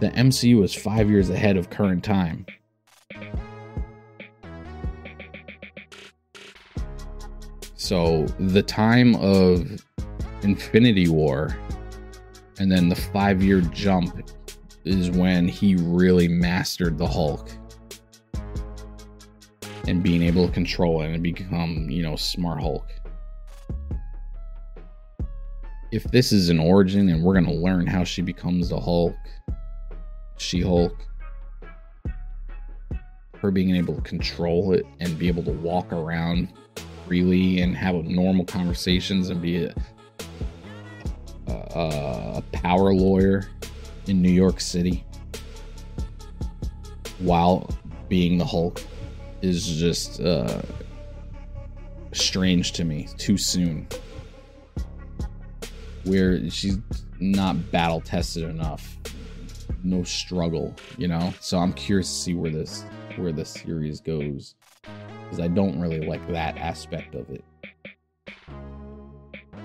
[0.00, 2.46] The MCU is five years ahead of current time.
[7.74, 9.84] So the time of
[10.42, 11.58] Infinity War
[12.58, 14.30] and then the five year jump
[14.84, 17.50] is when he really mastered the Hulk
[19.86, 22.90] and being able to control it and become, you know, smart Hulk
[25.90, 29.16] if this is an origin and we're gonna learn how she becomes the Hulk,
[30.36, 30.94] She Hulk,
[33.38, 36.48] her being able to control it and be able to walk around
[37.06, 39.74] freely and have normal conversations and be a,
[41.46, 41.52] a,
[42.36, 43.48] a power lawyer
[44.06, 45.04] in New York City
[47.18, 47.68] while
[48.08, 48.82] being the Hulk
[49.40, 50.60] is just uh,
[52.12, 53.08] strange to me.
[53.16, 53.86] Too soon
[56.04, 56.78] where she's
[57.20, 58.96] not battle tested enough.
[59.84, 61.32] No struggle, you know.
[61.40, 62.84] So I'm curious to see where this
[63.16, 64.54] where this series goes
[65.24, 67.44] because I don't really like that aspect of it.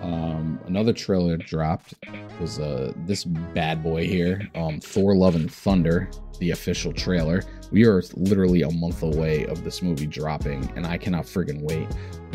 [0.01, 0.32] Um,
[0.66, 1.94] another trailer dropped
[2.39, 7.44] was uh this bad boy here, um, Thor: Love and Thunder, the official trailer.
[7.72, 11.88] We are literally a month away of this movie dropping, and I cannot friggin' wait.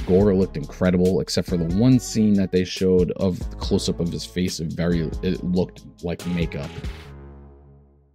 [0.06, 4.00] Gorr looked incredible, except for the one scene that they showed of the close up
[4.00, 4.58] of his face.
[4.58, 6.70] It very, it looked like makeup.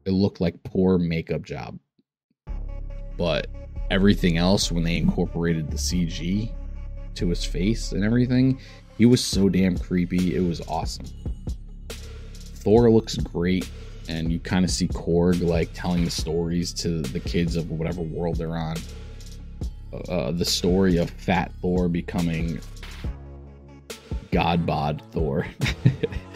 [0.06, 1.78] It looked like poor makeup job.
[3.18, 3.48] But
[3.92, 6.52] everything else, when they incorporated the CG
[7.16, 8.60] to his face and everything,
[8.98, 10.36] he was so damn creepy.
[10.36, 11.06] It was awesome.
[11.90, 13.70] Thor looks great,
[14.08, 18.02] and you kind of see Korg like telling the stories to the kids of whatever
[18.02, 18.78] world they're on
[20.10, 22.60] uh, the story of Fat Thor becoming
[24.32, 25.46] God Bod Thor,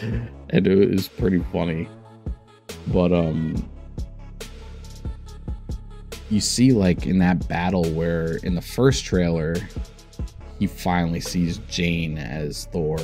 [0.50, 1.88] and it was pretty funny.
[2.88, 3.68] But um,
[6.30, 9.56] you see, like in that battle where in the first trailer,
[10.58, 12.98] he finally sees Jane as Thor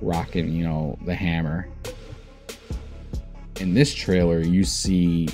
[0.00, 1.68] rocking, you know, the hammer.
[3.60, 5.28] In this trailer, you see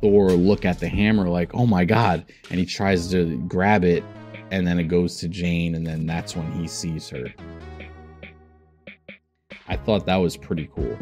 [0.00, 4.04] Thor look at the hammer like, "Oh my god!" and he tries to grab it,
[4.50, 7.32] and then it goes to Jane, and then that's when he sees her.
[9.68, 10.98] I thought that was pretty cool.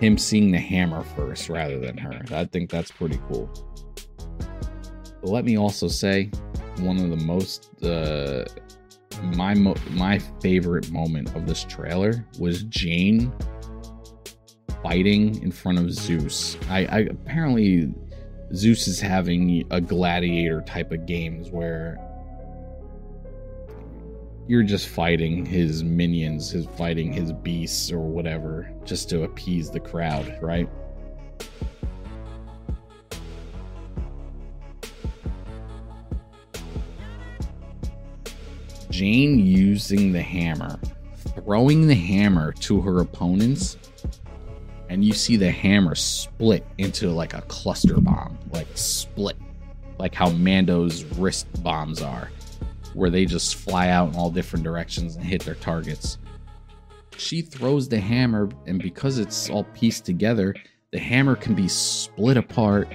[0.00, 2.20] Him seeing the hammer first rather than her.
[2.32, 3.48] I think that's pretty cool.
[5.26, 6.30] Let me also say,
[6.78, 8.44] one of the most uh,
[9.34, 13.32] my mo- my favorite moment of this trailer was Jane
[14.82, 16.56] fighting in front of Zeus.
[16.68, 17.92] I, I apparently
[18.54, 21.98] Zeus is having a gladiator type of games where
[24.48, 29.80] you're just fighting his minions, his fighting his beasts or whatever, just to appease the
[29.80, 30.68] crowd, right?
[38.96, 40.80] Jane using the hammer,
[41.34, 43.76] throwing the hammer to her opponents,
[44.88, 49.36] and you see the hammer split into like a cluster bomb, like split,
[49.98, 52.30] like how Mando's wrist bombs are,
[52.94, 56.16] where they just fly out in all different directions and hit their targets.
[57.18, 60.54] She throws the hammer, and because it's all pieced together,
[60.90, 62.88] the hammer can be split apart,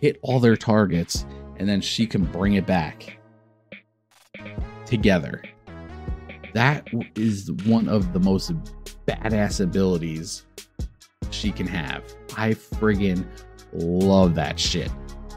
[0.00, 1.26] hit all their targets,
[1.58, 3.18] and then she can bring it back
[4.88, 5.42] together.
[6.54, 8.52] That is one of the most
[9.06, 10.46] badass abilities
[11.30, 12.02] she can have.
[12.36, 13.26] I friggin'
[13.72, 14.90] love that shit.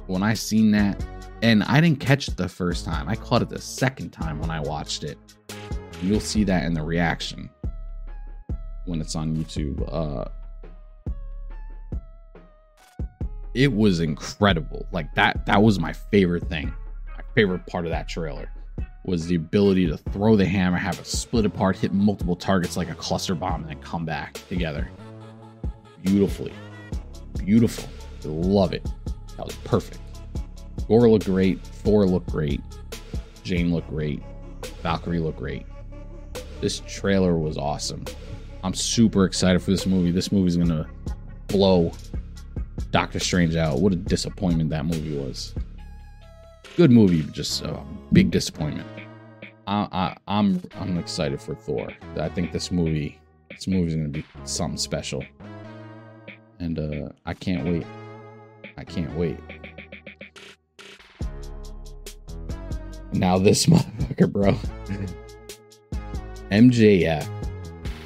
[0.08, 1.04] When I seen that,
[1.42, 4.50] and I didn't catch it the first time, I caught it the second time when
[4.50, 5.18] I watched it.
[6.02, 7.50] You'll see that in the reaction
[8.86, 9.88] when it's on YouTube.
[9.92, 10.26] Uh,
[13.54, 14.88] it was incredible.
[14.92, 16.74] Like that, that was my favorite thing.
[17.08, 18.50] My favorite part of that trailer
[19.04, 22.90] was the ability to throw the hammer, have it split apart, hit multiple targets like
[22.90, 24.90] a cluster bomb, and then come back together
[26.04, 26.54] beautifully.
[27.38, 27.90] Beautiful.
[28.24, 28.84] Love it.
[29.38, 30.00] That was perfect.
[30.88, 31.62] Gorr looked great.
[31.62, 32.62] Thor looked great.
[33.44, 34.22] Jane looked great.
[34.82, 35.66] Valkyrie looked great.
[36.60, 38.06] This trailer was awesome.
[38.64, 40.12] I'm super excited for this movie.
[40.12, 40.88] This movie's gonna
[41.48, 41.92] blow
[42.92, 43.80] Doctor Strange out.
[43.80, 45.56] What a disappointment that movie was.
[46.78, 48.88] Good movie, just a big disappointment.
[49.68, 51.90] I, I, I'm I'm excited for Thor.
[52.18, 53.20] I think this movie
[53.50, 55.24] this movie's gonna be something special
[56.62, 57.86] and uh, I can't wait.
[58.78, 59.38] I can't wait.
[63.12, 64.54] Now this motherfucker, bro.
[66.52, 67.28] MJF.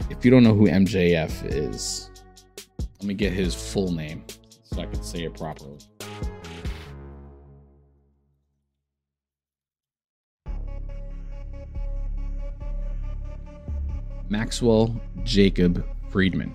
[0.09, 2.09] If you don't know who MJF is,
[2.99, 4.23] let me get his full name
[4.63, 5.77] so I can say it properly.
[14.37, 16.53] Maxwell Jacob Friedman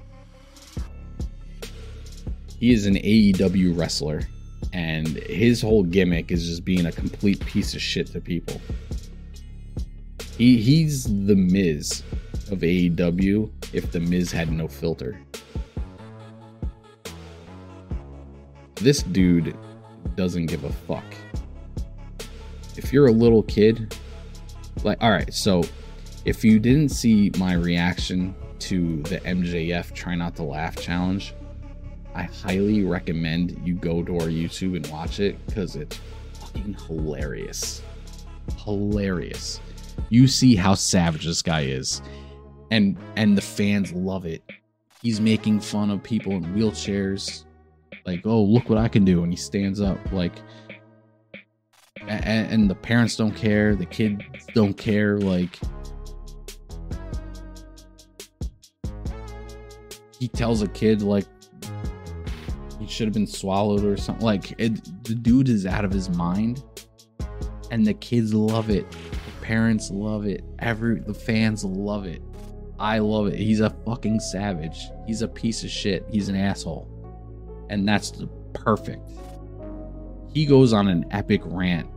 [2.58, 4.20] he is an AEW wrestler,
[4.74, 8.60] and his whole gimmick is just being a complete piece of shit to people.
[10.36, 12.02] He he's the Miz
[12.50, 15.18] of AEW if the Miz had no filter.
[18.74, 19.56] This dude
[20.16, 21.14] doesn't give a fuck.
[22.76, 23.96] If you're a little kid,
[24.84, 25.62] like all right, so
[26.24, 31.34] if you didn't see my reaction to the MJF try not to laugh challenge,
[32.14, 35.98] I highly recommend you go to our YouTube and watch it because it's
[36.34, 37.82] fucking hilarious.
[38.64, 39.60] Hilarious.
[40.08, 42.02] You see how savage this guy is.
[42.70, 44.42] And and the fans love it.
[45.02, 47.44] He's making fun of people in wheelchairs.
[48.04, 49.22] Like, oh, look what I can do.
[49.22, 50.34] And he stands up like
[52.06, 54.22] and, and the parents don't care, the kids
[54.54, 55.58] don't care, like
[60.20, 61.24] he tells a kid like
[62.78, 64.24] he should have been swallowed or something.
[64.24, 66.62] Like it, the dude is out of his mind,
[67.70, 68.88] and the kids love it.
[68.90, 70.44] The parents love it.
[70.58, 72.22] Every the fans love it.
[72.78, 73.36] I love it.
[73.38, 74.78] He's a fucking savage.
[75.06, 76.04] He's a piece of shit.
[76.10, 76.86] He's an asshole,
[77.70, 79.10] and that's the perfect.
[80.32, 81.88] He goes on an epic rant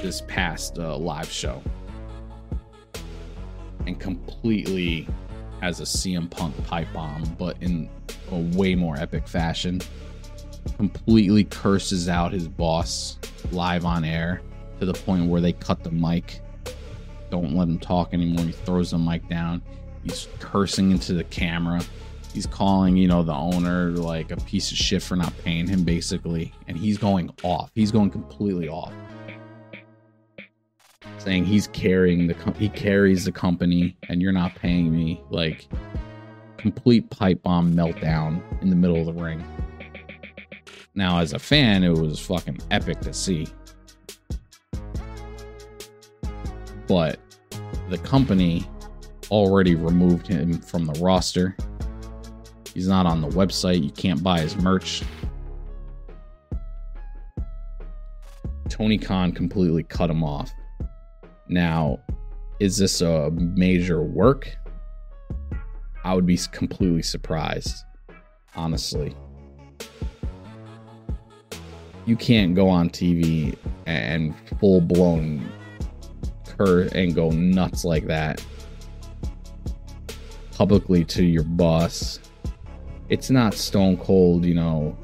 [0.00, 1.62] this past uh, live show
[3.86, 5.06] and completely
[5.62, 7.88] has a CM Punk pipe bomb, but in
[8.32, 9.80] a way more epic fashion
[10.76, 13.16] completely curses out his boss
[13.52, 14.42] live on air
[14.80, 16.40] to the point where they cut the mic.
[17.30, 18.44] Don't let him talk anymore.
[18.44, 19.62] He throws the mic down.
[20.02, 21.80] He's cursing into the camera.
[22.34, 25.84] He's calling, you know, the owner like a piece of shit for not paying him,
[25.84, 26.52] basically.
[26.66, 27.70] And he's going off.
[27.74, 28.92] He's going completely off.
[31.18, 35.22] Saying he's carrying the he carries the company and you're not paying me.
[35.30, 35.68] Like
[36.56, 39.44] complete pipe bomb meltdown in the middle of the ring.
[40.94, 43.48] Now, as a fan, it was fucking epic to see.
[46.86, 47.18] But
[47.88, 48.68] the company
[49.30, 51.56] already removed him from the roster.
[52.74, 53.82] He's not on the website.
[53.82, 55.02] You can't buy his merch.
[58.68, 60.50] Tony Khan completely cut him off.
[61.52, 62.00] Now,
[62.60, 64.56] is this a major work?
[66.02, 67.84] I would be completely surprised,
[68.56, 69.14] honestly.
[72.06, 73.54] You can't go on TV
[73.84, 75.46] and full blown
[76.56, 78.42] cur and go nuts like that
[80.52, 82.18] publicly to your boss.
[83.10, 84.96] It's not stone cold, you know,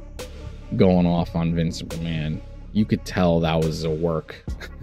[0.76, 2.40] going off on Vince McMahon.
[2.72, 4.44] You could tell that was a work.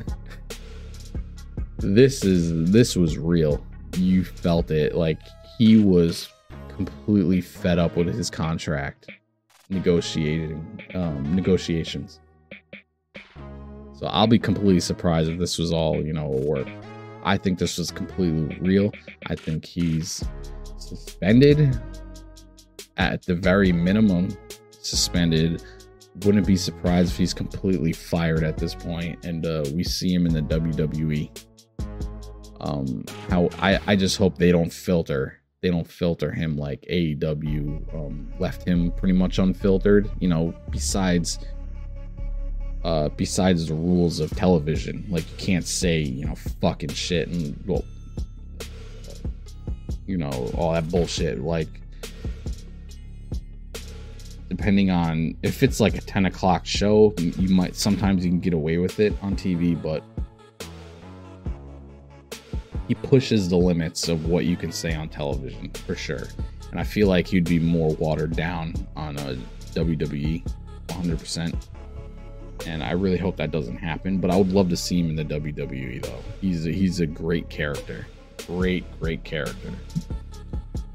[1.94, 3.64] this is this was real.
[3.98, 5.20] You felt it like
[5.58, 6.30] he was
[6.70, 9.10] completely fed up with his contract
[9.70, 12.20] negotiating um, negotiations.
[13.94, 16.68] So I'll be completely surprised if this was all, you know, a work.
[17.24, 18.92] I think this was completely real.
[19.28, 20.24] I think he's
[20.78, 21.80] suspended
[22.98, 24.36] at the very minimum
[24.72, 25.64] suspended
[26.24, 30.26] wouldn't be surprised if he's completely fired at this point and uh, we see him
[30.26, 31.30] in the WWE.
[32.60, 37.96] Um, how I, I just hope they don't filter they don't filter him like AEW
[37.96, 40.08] um, left him pretty much unfiltered.
[40.20, 41.40] You know, besides
[42.84, 47.60] uh, besides the rules of television, like you can't say you know fucking shit and
[47.66, 47.84] well,
[50.06, 51.42] you know all that bullshit.
[51.42, 51.82] Like
[54.50, 58.54] depending on if it's like a 10 o'clock show you might sometimes you can get
[58.54, 60.04] away with it on tv but
[62.88, 66.28] he pushes the limits of what you can say on television for sure.
[66.72, 69.38] And i feel like he'd be more watered down on a
[69.74, 70.44] wwe
[70.88, 71.68] 100%
[72.66, 75.16] and i really hope that doesn't happen but i would love to see him in
[75.16, 76.24] the wwe though.
[76.42, 78.06] He's a, he's a great character.
[78.46, 79.72] Great great character.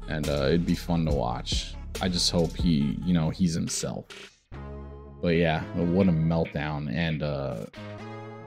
[0.07, 1.73] And uh, it'd be fun to watch.
[2.01, 4.05] I just hope he, you know, he's himself.
[5.21, 6.93] But yeah, what a meltdown.
[6.93, 7.65] And uh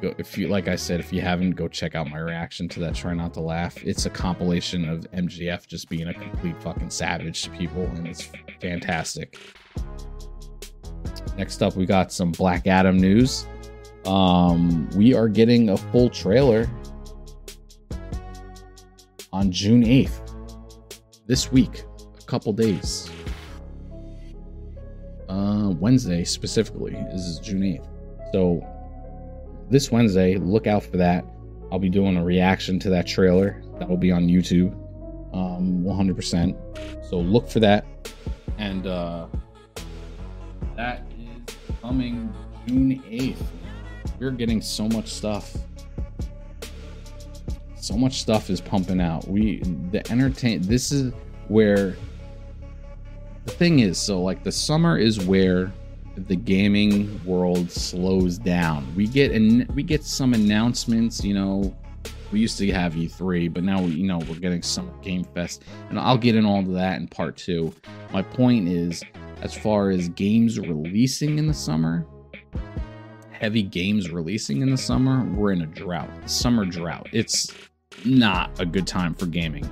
[0.03, 2.95] if you like I said, if you haven't, go check out my reaction to that.
[2.95, 3.83] Try not to laugh.
[3.83, 8.31] It's a compilation of MJF just being a complete fucking savage to people, and it's
[8.61, 9.39] fantastic.
[11.37, 13.47] Next up, we got some Black Adam news.
[14.07, 16.69] Um, we are getting a full trailer
[19.33, 20.21] on June 8th.
[21.27, 21.85] This week,
[22.19, 23.11] a couple days
[25.29, 27.89] uh, Wednesday specifically This is June 8th.
[28.33, 28.74] So
[29.70, 31.24] this Wednesday, look out for that.
[31.73, 33.62] I'll be doing a reaction to that trailer.
[33.78, 34.73] That will be on YouTube,
[35.35, 37.05] um, 100%.
[37.09, 37.85] So look for that.
[38.59, 39.27] And uh,
[40.77, 42.32] that is coming
[42.66, 43.43] June 8th.
[44.20, 45.57] We're getting so much stuff.
[47.77, 49.28] So much stuff is pumping out.
[49.28, 49.59] We
[49.91, 50.62] the entertain.
[50.62, 51.12] This is
[51.49, 51.97] where
[53.45, 55.70] the thing is, so like the summer is where
[56.16, 58.86] the gaming world slows down.
[58.95, 61.74] We get and we get some announcements, you know.
[62.32, 65.65] We used to have E3, but now we, you know we're getting Summer Game Fest,
[65.89, 67.73] and I'll get in all of that in part two.
[68.12, 69.03] My point is,
[69.43, 72.07] as far as games releasing in the summer,
[73.31, 77.09] heavy games releasing in the summer, we're in a drought, summer drought.
[77.12, 77.53] It's
[78.05, 79.69] not a good time for gaming.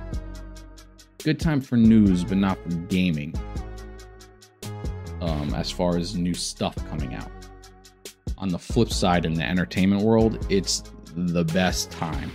[1.23, 3.33] Good time for news, but not for gaming
[5.23, 7.31] um, as far as new stuff coming out.
[8.37, 10.83] On the flip side, in the entertainment world, it's
[11.15, 12.29] the best time.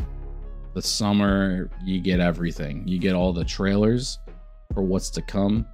[0.74, 2.86] The summer, you get everything.
[2.86, 4.18] You get all the trailers
[4.72, 5.66] for what's to come.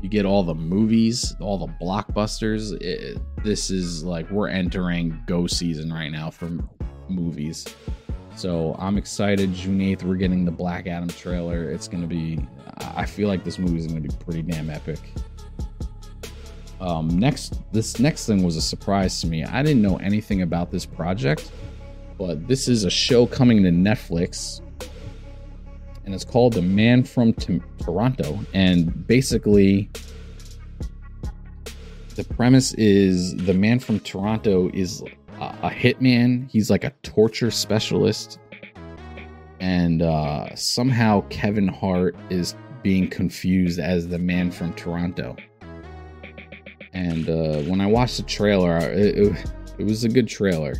[0.00, 2.80] You get all the movies, all the blockbusters.
[2.80, 6.50] It, this is like we're entering go season right now for
[7.08, 7.66] movies.
[8.36, 9.52] So I'm excited.
[9.52, 11.72] June 8th, we're getting the Black Adam trailer.
[11.72, 12.38] It's going to be,
[12.78, 15.00] I feel like this movie is going to be pretty damn epic.
[16.80, 19.44] Um, next, this next thing was a surprise to me.
[19.44, 21.50] I didn't know anything about this project,
[22.16, 24.60] but this is a show coming to Netflix,
[26.04, 28.38] and it's called The Man from T- Toronto.
[28.54, 29.90] And basically,
[32.14, 35.02] the premise is the Man from Toronto is
[35.40, 36.48] a, a hitman.
[36.48, 38.38] He's like a torture specialist,
[39.58, 45.36] and uh, somehow Kevin Hart is being confused as the Man from Toronto
[46.92, 50.74] and uh, when I watched the trailer, it, it, it, was a good trailer.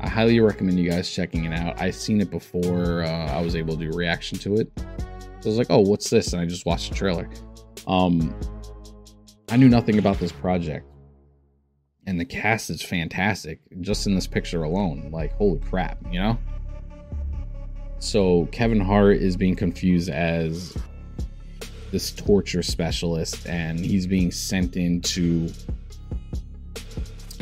[0.00, 1.80] I highly recommend you guys checking it out.
[1.80, 4.70] I seen it before uh, I was able to do reaction to it.
[4.76, 4.84] So
[5.44, 7.28] I was like, "Oh, what's this?" And I just watched the trailer.
[7.86, 8.34] Um,
[9.50, 10.86] I knew nothing about this project,
[12.06, 13.60] and the cast is fantastic.
[13.80, 16.38] Just in this picture alone, like holy crap, you know.
[17.98, 20.76] So Kevin Hart is being confused as
[21.90, 25.48] this torture specialist and he's being sent in to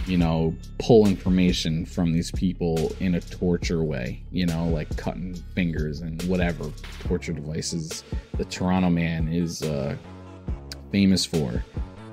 [0.07, 5.35] you know, pull information from these people in a torture way, you know, like cutting
[5.55, 8.05] fingers and whatever torture devices
[8.37, 9.97] the Toronto man is uh,
[10.93, 11.65] famous for.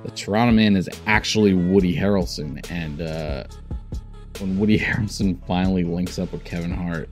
[0.04, 3.44] The Toronto man is actually Woody Harrelson, and uh,
[4.40, 7.10] when Woody Harrelson finally links up with Kevin Hart,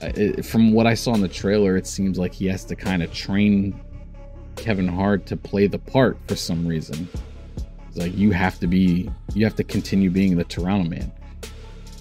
[0.00, 3.02] it, from what I saw in the trailer, it seems like he has to kind
[3.02, 3.80] of train
[4.66, 7.08] Kevin Hart to play the part for some reason
[7.86, 11.12] It's like you have to be, you have to continue being the Toronto man,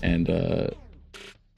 [0.01, 0.69] and uh,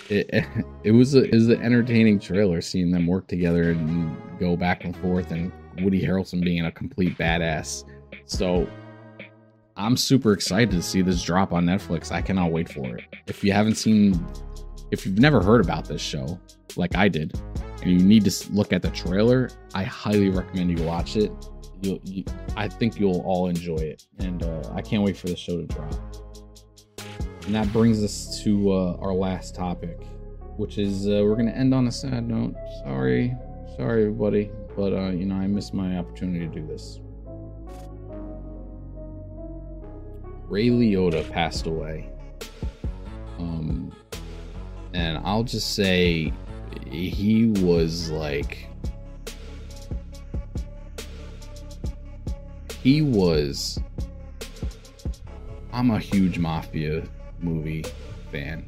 [0.10, 0.30] it
[0.84, 4.84] it was a, it was an entertaining trailer seeing them work together and go back
[4.84, 7.86] and forth, and Woody Harrelson being a complete badass.
[8.26, 8.68] So
[9.78, 12.12] I'm super excited to see this drop on Netflix.
[12.12, 13.06] I cannot wait for it.
[13.28, 14.28] If you haven't seen,
[14.92, 16.38] if you've never heard about this show,
[16.76, 17.40] like I did,
[17.82, 21.32] and you need to look at the trailer, I highly recommend you watch it
[21.82, 22.24] you'll, you,
[22.56, 25.64] I think you'll all enjoy it, and uh, I can't wait for the show to
[25.64, 25.96] drop.
[27.46, 30.02] And that brings us to uh, our last topic,
[30.58, 32.56] which is uh, we're gonna end on a sad note.
[32.84, 33.36] Sorry,
[33.78, 37.00] sorry everybody, but uh, you know I missed my opportunity to do this.
[40.50, 42.10] Ray Liotta passed away.
[43.38, 43.94] Um,
[44.94, 46.34] and I'll just say
[46.90, 48.68] he was like
[52.84, 53.80] he was
[55.78, 57.04] I'm a huge mafia
[57.40, 57.86] movie
[58.32, 58.66] fan.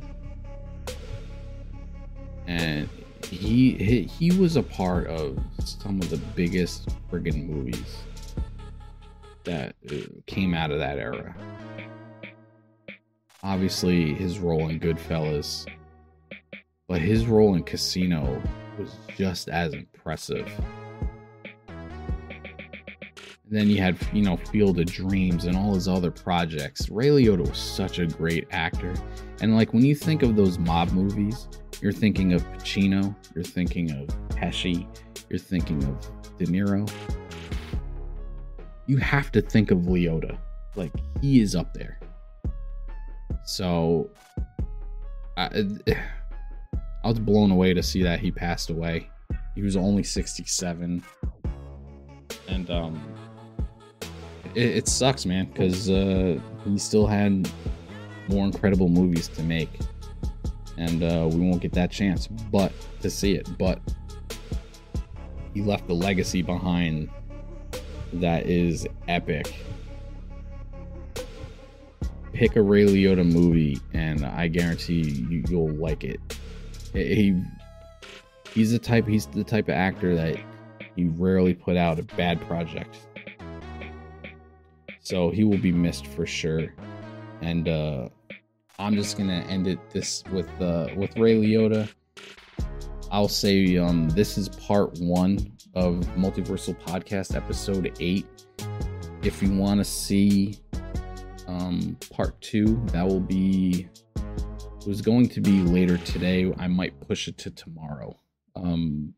[2.46, 2.90] And
[3.24, 7.98] he, he he was a part of some of the biggest friggin' movies
[9.44, 9.96] that uh,
[10.28, 11.36] came out of that era.
[13.42, 15.66] Obviously, his role in Goodfellas,
[16.90, 18.42] but his role in Casino
[18.80, 20.52] was just as impressive.
[21.68, 26.90] And then you had, you know, Field of Dreams and all his other projects.
[26.90, 28.94] Ray Liotta was such a great actor.
[29.40, 31.48] And like when you think of those mob movies,
[31.80, 34.88] you're thinking of Pacino, you're thinking of Pesci,
[35.30, 36.92] you're thinking of De Niro.
[38.88, 40.38] You have to think of Liotta.
[40.76, 40.92] Like
[41.22, 42.00] he is up there.
[43.46, 44.10] So
[45.38, 45.66] I,
[47.10, 49.10] I was blown away to see that he passed away.
[49.56, 51.04] He was only 67.
[52.48, 53.02] And um
[54.54, 57.50] it, it sucks, man, because uh, he still had
[58.28, 59.72] more incredible movies to make,
[60.78, 62.72] and uh, we won't get that chance, but
[63.02, 63.50] to see it.
[63.58, 63.80] But
[65.56, 67.10] he left a legacy behind
[68.14, 69.52] that is epic.
[72.34, 76.20] Pick a Ray Liotta movie, and I guarantee you, you'll like it.
[76.94, 77.42] He
[78.54, 80.38] he's the type he's the type of actor that
[80.96, 82.98] he rarely put out a bad project
[85.10, 86.72] so he will be missed for sure.
[87.42, 88.10] And uh,
[88.78, 91.90] I'm just gonna end it this with uh, with Ray Liotta.
[93.12, 98.28] I'll say um, this is part one of Multiversal Podcast, episode eight.
[99.24, 100.60] If you want to see
[101.48, 103.90] um, part two, that will be
[104.80, 106.54] it was going to be later today.
[106.58, 108.18] I might push it to tomorrow.
[108.56, 109.14] Um,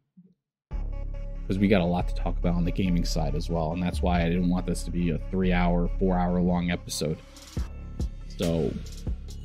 [1.51, 3.73] because we got a lot to talk about on the gaming side as well.
[3.73, 6.71] And that's why I didn't want this to be a three hour, four hour long
[6.71, 7.17] episode.
[8.37, 8.73] So,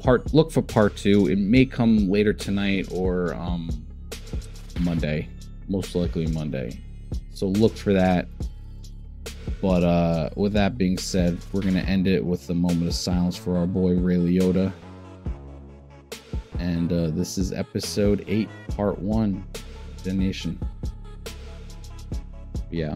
[0.00, 1.26] part look for part two.
[1.26, 3.68] It may come later tonight or um,
[4.80, 5.28] Monday,
[5.68, 6.80] most likely Monday.
[7.34, 8.28] So, look for that.
[9.60, 13.36] But uh, with that being said, we're to end it with a moment of silence
[13.36, 14.72] for our boy Ray Liotta.
[16.58, 19.46] And uh, this is episode 8, part 1,
[20.04, 20.58] The Nation
[22.70, 22.94] yeah.